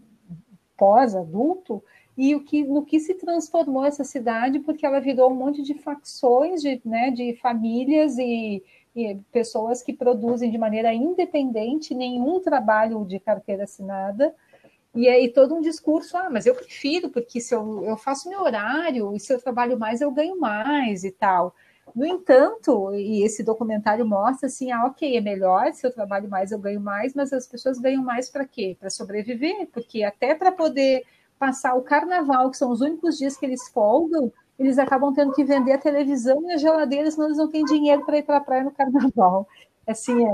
[0.76, 1.82] pós-adulto,
[2.16, 5.74] e o que, no que se transformou essa cidade, porque ela virou um monte de
[5.74, 8.62] facções, de, né, de famílias e,
[8.96, 14.34] e pessoas que produzem de maneira independente, nenhum trabalho de carteira assinada,
[14.98, 18.40] e aí todo um discurso, ah, mas eu prefiro, porque se eu, eu faço meu
[18.40, 21.54] horário, e se eu trabalho mais, eu ganho mais e tal.
[21.94, 26.50] No entanto, e esse documentário mostra assim, ah, ok, é melhor, se eu trabalho mais,
[26.50, 28.76] eu ganho mais, mas as pessoas ganham mais para quê?
[28.78, 31.04] Para sobreviver, porque até para poder
[31.38, 35.44] passar o carnaval, que são os únicos dias que eles folgam, eles acabam tendo que
[35.44, 38.40] vender a televisão e a geladeira, senão eles não têm dinheiro para ir para a
[38.40, 39.46] praia no carnaval.
[39.86, 40.32] Assim, é,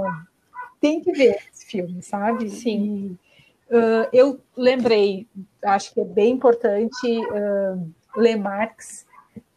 [0.80, 2.48] tem que ver esse filme, sabe?
[2.48, 3.18] Sim.
[3.20, 3.24] E,
[3.70, 5.26] Uh, eu lembrei,
[5.64, 9.06] acho que é bem importante uh, ler Marx.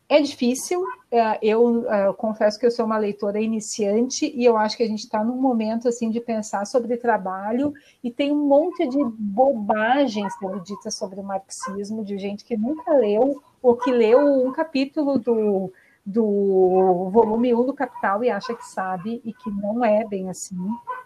[0.10, 4.84] É difícil, uh, eu confesso que eu sou uma leitora iniciante e eu acho que
[4.84, 8.98] a gente está num momento assim de pensar sobre trabalho e tem um monte de
[9.04, 14.54] bobagens sendo ditas sobre o marxismo de gente que nunca leu ou que leu um
[14.54, 15.74] capítulo do,
[16.06, 20.58] do volume 1 do Capital e acha que sabe e que não é bem assim.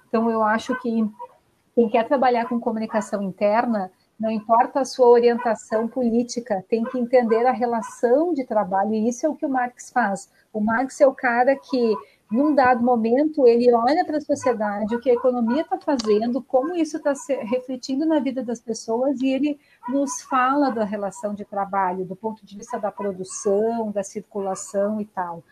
[0.07, 1.03] Então eu acho que
[1.73, 7.45] quem quer trabalhar com comunicação interna, não importa a sua orientação política, tem que entender
[7.47, 10.29] a relação de trabalho, e isso é o que o Marx faz.
[10.53, 11.95] O Marx é o cara que,
[12.31, 16.75] num dado momento, ele olha para a sociedade, o que a economia está fazendo, como
[16.75, 22.05] isso está refletindo na vida das pessoas, e ele nos fala da relação de trabalho,
[22.05, 25.43] do ponto de vista da produção, da circulação e tal.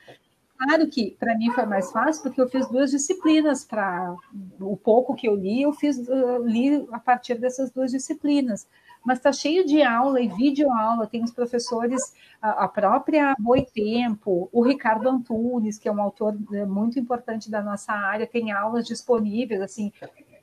[0.59, 4.13] Claro que para mim foi mais fácil porque eu fiz duas disciplinas para
[4.59, 8.67] o pouco que eu li, eu fiz uh, li a partir dessas duas disciplinas.
[9.05, 11.07] Mas está cheio de aula e vídeo aula.
[11.07, 16.99] Tem os professores, a, própria Boitempo, o Ricardo Antunes, que é um autor né, muito
[16.99, 19.61] importante da nossa área, tem aulas disponíveis.
[19.61, 19.93] Assim,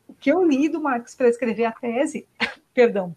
[0.08, 2.26] o que eu li do Marcos para escrever a tese,
[2.72, 3.14] perdão,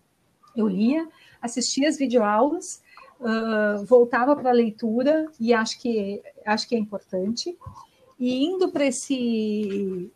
[0.54, 1.08] eu lia,
[1.42, 2.84] assistia as videoaulas
[3.20, 7.58] uh, voltava para a leitura e acho que, acho que é importante.
[8.20, 8.84] E indo para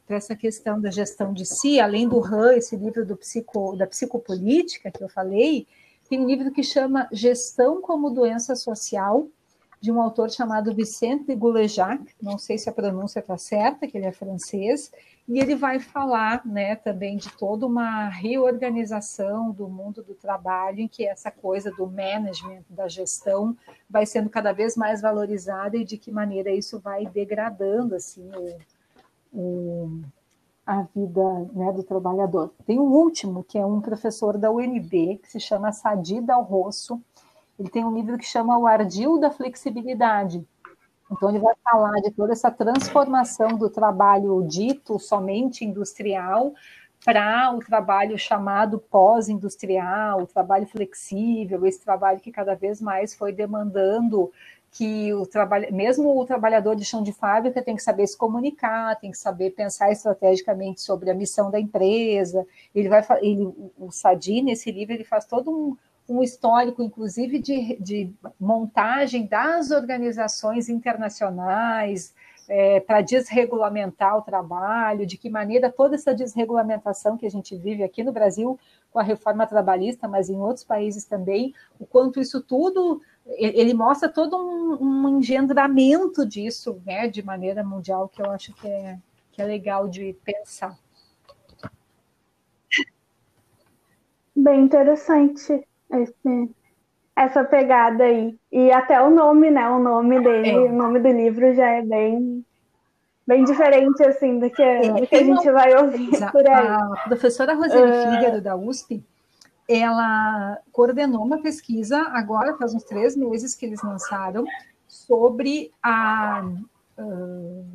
[0.09, 4.91] essa questão da gestão de si, além do Han, esse livro do psico, da psicopolítica
[4.91, 5.65] que eu falei,
[6.09, 9.27] tem um livro que chama Gestão como Doença Social,
[9.83, 13.97] de um autor chamado Vicente de Goulejac, não sei se a pronúncia está certa, que
[13.97, 14.89] ele é francês,
[15.27, 20.87] e ele vai falar né, também de toda uma reorganização do mundo do trabalho, em
[20.87, 23.57] que essa coisa do management, da gestão,
[23.89, 29.37] vai sendo cada vez mais valorizada e de que maneira isso vai degradando assim, o,
[29.37, 30.01] o,
[30.65, 32.53] a vida né, do trabalhador.
[32.65, 37.01] Tem um último, que é um professor da UNB, que se chama Sadi Dal Rosso,
[37.59, 40.45] ele tem um livro que chama O Ardil da Flexibilidade.
[41.11, 46.53] Então, ele vai falar de toda essa transformação do trabalho dito somente industrial
[47.05, 53.33] para o trabalho chamado pós-industrial, o trabalho flexível, esse trabalho que cada vez mais foi
[53.33, 54.31] demandando
[54.71, 58.99] que o trabalho, mesmo o trabalhador de chão de fábrica tem que saber se comunicar,
[58.99, 62.45] tem que saber pensar estrategicamente sobre a missão da empresa.
[62.73, 65.77] Ele vai, ele, o Sadi nesse livro ele faz todo um,
[66.07, 72.13] um histórico, inclusive, de, de montagem das organizações internacionais
[72.47, 77.83] é, para desregulamentar o trabalho, de que maneira toda essa desregulamentação que a gente vive
[77.83, 78.59] aqui no Brasil
[78.91, 84.09] com a reforma trabalhista, mas em outros países também, o quanto isso tudo ele mostra
[84.09, 88.99] todo um, um engendramento disso, né, de maneira mundial, que eu acho que é,
[89.31, 90.77] que é legal de pensar.
[94.35, 95.65] Bem interessante
[96.01, 96.49] esse,
[97.15, 98.37] essa pegada aí.
[98.51, 99.67] E até o nome, né?
[99.69, 100.57] O nome dele, é.
[100.57, 102.45] o nome do livro já é bem
[103.25, 105.53] bem diferente assim do que, é, do que a gente uma...
[105.53, 106.67] vai ouvir por aí.
[106.67, 108.41] A professora Roseli uh...
[108.41, 109.01] Da USP,
[109.67, 114.43] ela coordenou uma pesquisa agora faz uns três meses que eles lançaram
[114.87, 116.43] sobre a
[116.99, 117.65] uh,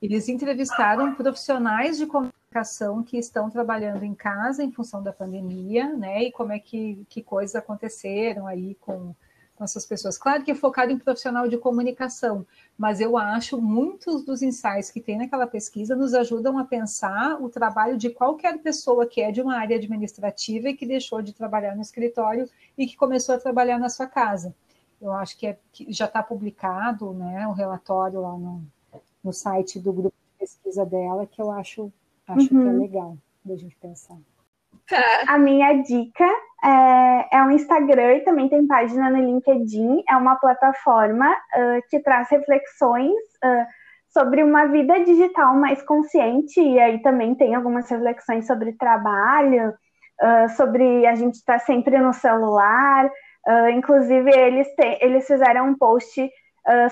[0.00, 5.92] eles entrevistaram profissionais de comunicação comunicação que estão trabalhando em casa em função da pandemia,
[5.94, 6.24] né?
[6.24, 9.14] E como é que, que coisas aconteceram aí com,
[9.54, 10.16] com essas pessoas.
[10.16, 12.46] Claro que é focado em profissional de comunicação,
[12.76, 17.50] mas eu acho muitos dos insights que tem naquela pesquisa nos ajudam a pensar o
[17.50, 21.76] trabalho de qualquer pessoa que é de uma área administrativa e que deixou de trabalhar
[21.76, 22.48] no escritório
[22.78, 24.54] e que começou a trabalhar na sua casa.
[25.00, 28.64] Eu acho que, é, que já está publicado, né, o relatório lá no,
[29.22, 31.92] no site do grupo de pesquisa dela, que eu acho
[32.28, 32.62] Acho uhum.
[32.62, 32.80] que é uhum.
[32.80, 34.16] legal da gente pensar.
[34.88, 35.24] Tá.
[35.26, 36.24] A minha dica
[36.64, 40.02] é, é um Instagram e também tem página no LinkedIn.
[40.08, 43.14] É uma plataforma uh, que traz reflexões
[43.44, 43.66] uh,
[44.08, 50.48] sobre uma vida digital mais consciente, e aí também tem algumas reflexões sobre trabalho, uh,
[50.56, 53.10] sobre a gente estar tá sempre no celular.
[53.74, 56.30] inclusive, eles, te, eles fizeram um post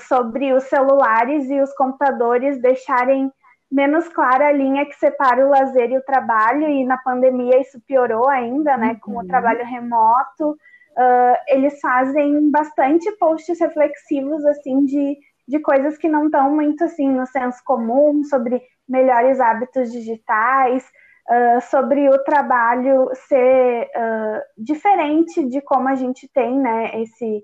[0.09, 3.31] sobre os celulares e os computadores deixarem
[3.71, 7.81] menos clara a linha que separa o lazer e o trabalho, e na pandemia isso
[7.87, 9.27] piorou ainda, né, com o uhum.
[9.27, 10.53] trabalho remoto.
[10.53, 17.11] Uh, eles fazem bastante posts reflexivos, assim, de, de coisas que não estão muito, assim,
[17.11, 20.85] no senso comum, sobre melhores hábitos digitais,
[21.29, 27.43] uh, sobre o trabalho ser uh, diferente de como a gente tem, né, esse,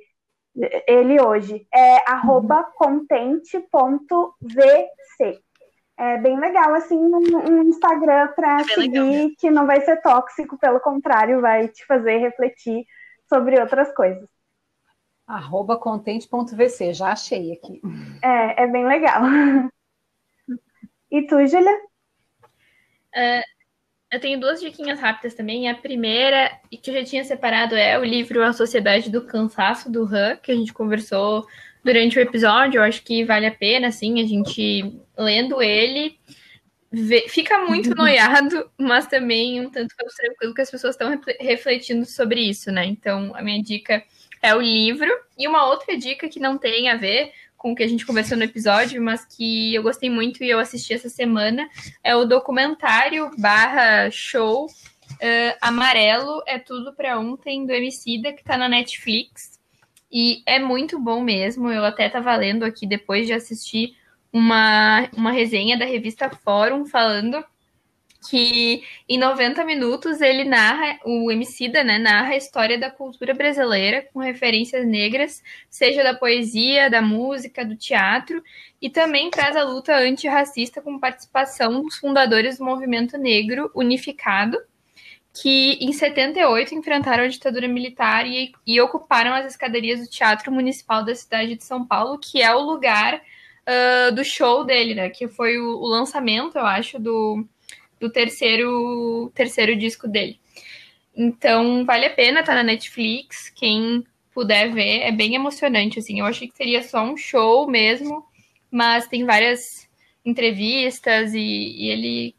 [0.86, 1.66] ele hoje.
[1.74, 2.64] É arroba uhum.
[2.74, 3.62] contente.vc.
[6.02, 9.30] É bem legal, assim, um, Instagram para é seguir legal.
[9.38, 12.84] que não vai ser tóxico, pelo contrário, vai te fazer refletir
[13.28, 14.28] sobre outras coisas.
[15.24, 17.80] Arroba contente.vc, já achei aqui.
[18.20, 19.22] É, é bem legal.
[21.08, 21.76] E tu, Julia?
[23.14, 23.44] Uh,
[24.10, 25.70] eu tenho duas diquinhas rápidas também.
[25.70, 26.50] A primeira,
[26.82, 30.50] que eu já tinha separado, é o livro A Sociedade do Cansaço, do Han, que
[30.50, 31.46] a gente conversou
[31.84, 32.78] durante o episódio.
[32.78, 36.18] Eu acho que vale a pena, assim, a gente lendo ele.
[36.90, 42.04] Vê, fica muito noiado, mas também um tanto quanto tranquilo que as pessoas estão refletindo
[42.04, 42.84] sobre isso, né?
[42.84, 44.02] Então, a minha dica
[44.42, 45.10] é o livro.
[45.38, 48.36] E uma outra dica que não tem a ver com o que a gente conversou
[48.36, 51.68] no episódio, mas que eu gostei muito e eu assisti essa semana,
[52.02, 58.56] é o documentário barra show uh, Amarelo é Tudo para Ontem, do Emicida, que tá
[58.56, 59.60] na Netflix.
[60.12, 61.70] E é muito bom mesmo.
[61.70, 63.96] Eu até estava lendo aqui depois de assistir
[64.32, 67.42] uma, uma resenha da revista Fórum falando
[68.28, 74.08] que em 90 minutos ele narra, o Emicida, né, narra a história da cultura brasileira
[74.12, 78.42] com referências negras, seja da poesia, da música, do teatro,
[78.80, 84.56] e também traz a luta antirracista com participação dos fundadores do movimento negro unificado,
[85.32, 91.04] que em 78 enfrentaram a ditadura militar e, e, ocuparam as escadarias do Teatro Municipal
[91.04, 95.08] da cidade de São Paulo, que é o lugar uh, do show dele, né?
[95.08, 97.46] Que foi o, o, lançamento, eu acho, do,
[97.98, 100.38] do terceiro, terceiro disco dele.
[101.16, 103.48] Então, vale a pena, tá na Netflix.
[103.50, 104.04] Quem
[104.34, 106.20] puder ver, é bem emocionante, assim.
[106.20, 108.24] Eu achei que seria só um show mesmo,
[108.70, 109.88] mas tem várias
[110.24, 112.34] entrevistas e, e ele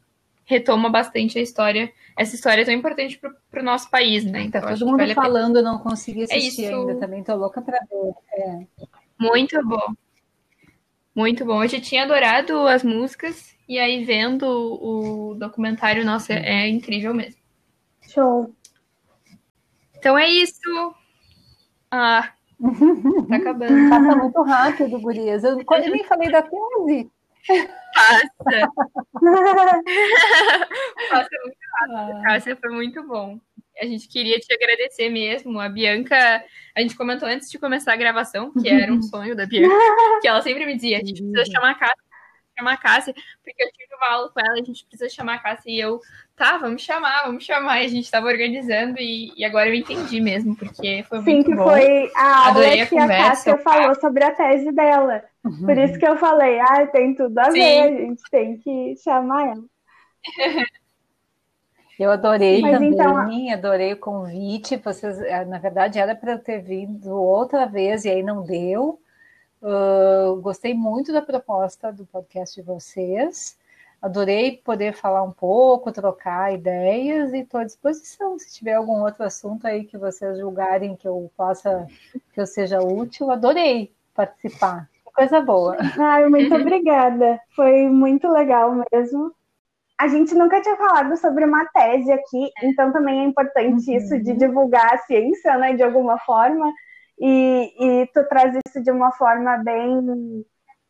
[0.45, 4.44] retoma bastante a história, essa história tão importante para o nosso país, né?
[4.44, 7.36] Então, tá todo mundo vale falando, eu não consegui é assistir é ainda, também tô
[7.36, 8.14] louca para ver.
[8.34, 8.68] É.
[9.20, 9.94] Muito bom.
[11.15, 11.64] Muito bom.
[11.64, 17.41] Eu já tinha adorado as músicas, e aí vendo o documentário, nossa, é incrível mesmo.
[18.02, 18.53] Show.
[19.98, 20.94] Então é isso.
[21.90, 22.34] Ah,
[23.30, 23.90] tá acabando.
[23.90, 25.44] Passa muito rápido, gurias.
[25.44, 27.10] Eu, eu nem falei da tese.
[27.48, 28.28] Passa.
[31.10, 32.22] Passa muito rápido.
[32.24, 33.40] Cássia, foi muito bom.
[33.80, 35.60] A gente queria te agradecer mesmo.
[35.60, 36.44] A Bianca,
[36.76, 39.76] a gente comentou antes de começar a gravação, que era um sonho da Bianca,
[40.22, 42.03] que ela sempre me dizia: a gente precisa chamar a Cássia,
[42.57, 43.14] chamar a Cássia,
[43.44, 45.72] porque eu tive uma aula com ela, a gente precisa chamar a Cássia.
[45.72, 45.99] E eu,
[46.36, 47.82] tá, vamos chamar, vamos chamar.
[47.82, 51.49] E a gente estava organizando e, e, agora eu entendi mesmo, porque foi Sim, muito
[51.49, 51.64] que bom.
[51.64, 55.24] foi a aula a que conversa, a Cássia falou sobre a tese dela.
[55.44, 55.65] Uhum.
[55.65, 57.60] Por isso que eu falei, ah, tem tudo a Sim.
[57.60, 59.64] ver, a gente tem que chamar ela.
[61.99, 63.53] Eu adorei Mas também, então...
[63.53, 64.78] adorei o convite.
[64.78, 68.99] Vocês, eh, na verdade, era para eu ter vindo outra vez e aí não deu.
[69.61, 73.57] Uh, gostei muito da proposta do podcast de vocês.
[74.02, 78.38] Adorei poder falar um pouco, trocar ideias e estou à disposição.
[78.38, 81.88] Se tiver algum outro assunto aí que vocês julgarem que eu possa,
[82.34, 84.90] que eu seja útil, adorei participar.
[85.14, 85.77] Coisa boa.
[85.99, 87.40] Ai, muito obrigada.
[87.56, 89.31] Foi muito legal mesmo.
[89.98, 93.98] A gente nunca tinha falado sobre uma tese aqui, então também é importante uhum.
[93.98, 96.72] isso de divulgar a ciência, né, de alguma forma.
[97.19, 100.44] E, e tu traz isso de uma forma bem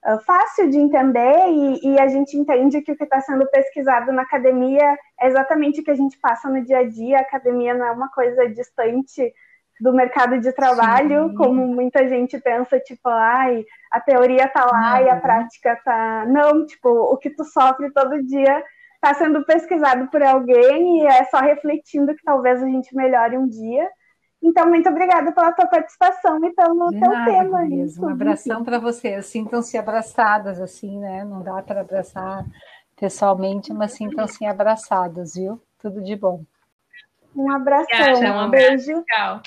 [0.06, 4.12] uh, fácil de entender e, e, a gente entende que o que está sendo pesquisado
[4.14, 7.18] na academia é exatamente o que a gente passa no dia a dia.
[7.18, 9.34] A academia não é uma coisa distante
[9.80, 11.36] do mercado de trabalho, Sim.
[11.36, 15.06] como muita gente pensa, tipo, ai, a teoria tá lá não.
[15.06, 16.26] e a prática tá.
[16.28, 18.64] Não, tipo, o que tu sofre todo dia
[18.96, 23.48] está sendo pesquisado por alguém e é só refletindo que talvez a gente melhore um
[23.48, 23.90] dia.
[24.42, 27.62] Então, muito obrigada pela tua participação e pelo De teu nada, tema.
[27.64, 28.06] Mesmo.
[28.06, 29.26] Um abração para vocês.
[29.26, 31.24] Sintam-se abraçadas, assim, né?
[31.24, 32.46] Não dá para abraçar
[32.98, 35.62] pessoalmente, mas sintam-se abraçadas, viu?
[35.80, 36.44] Tudo de bom.
[37.36, 39.04] Um abração, um beijo.
[39.04, 39.42] Tchau.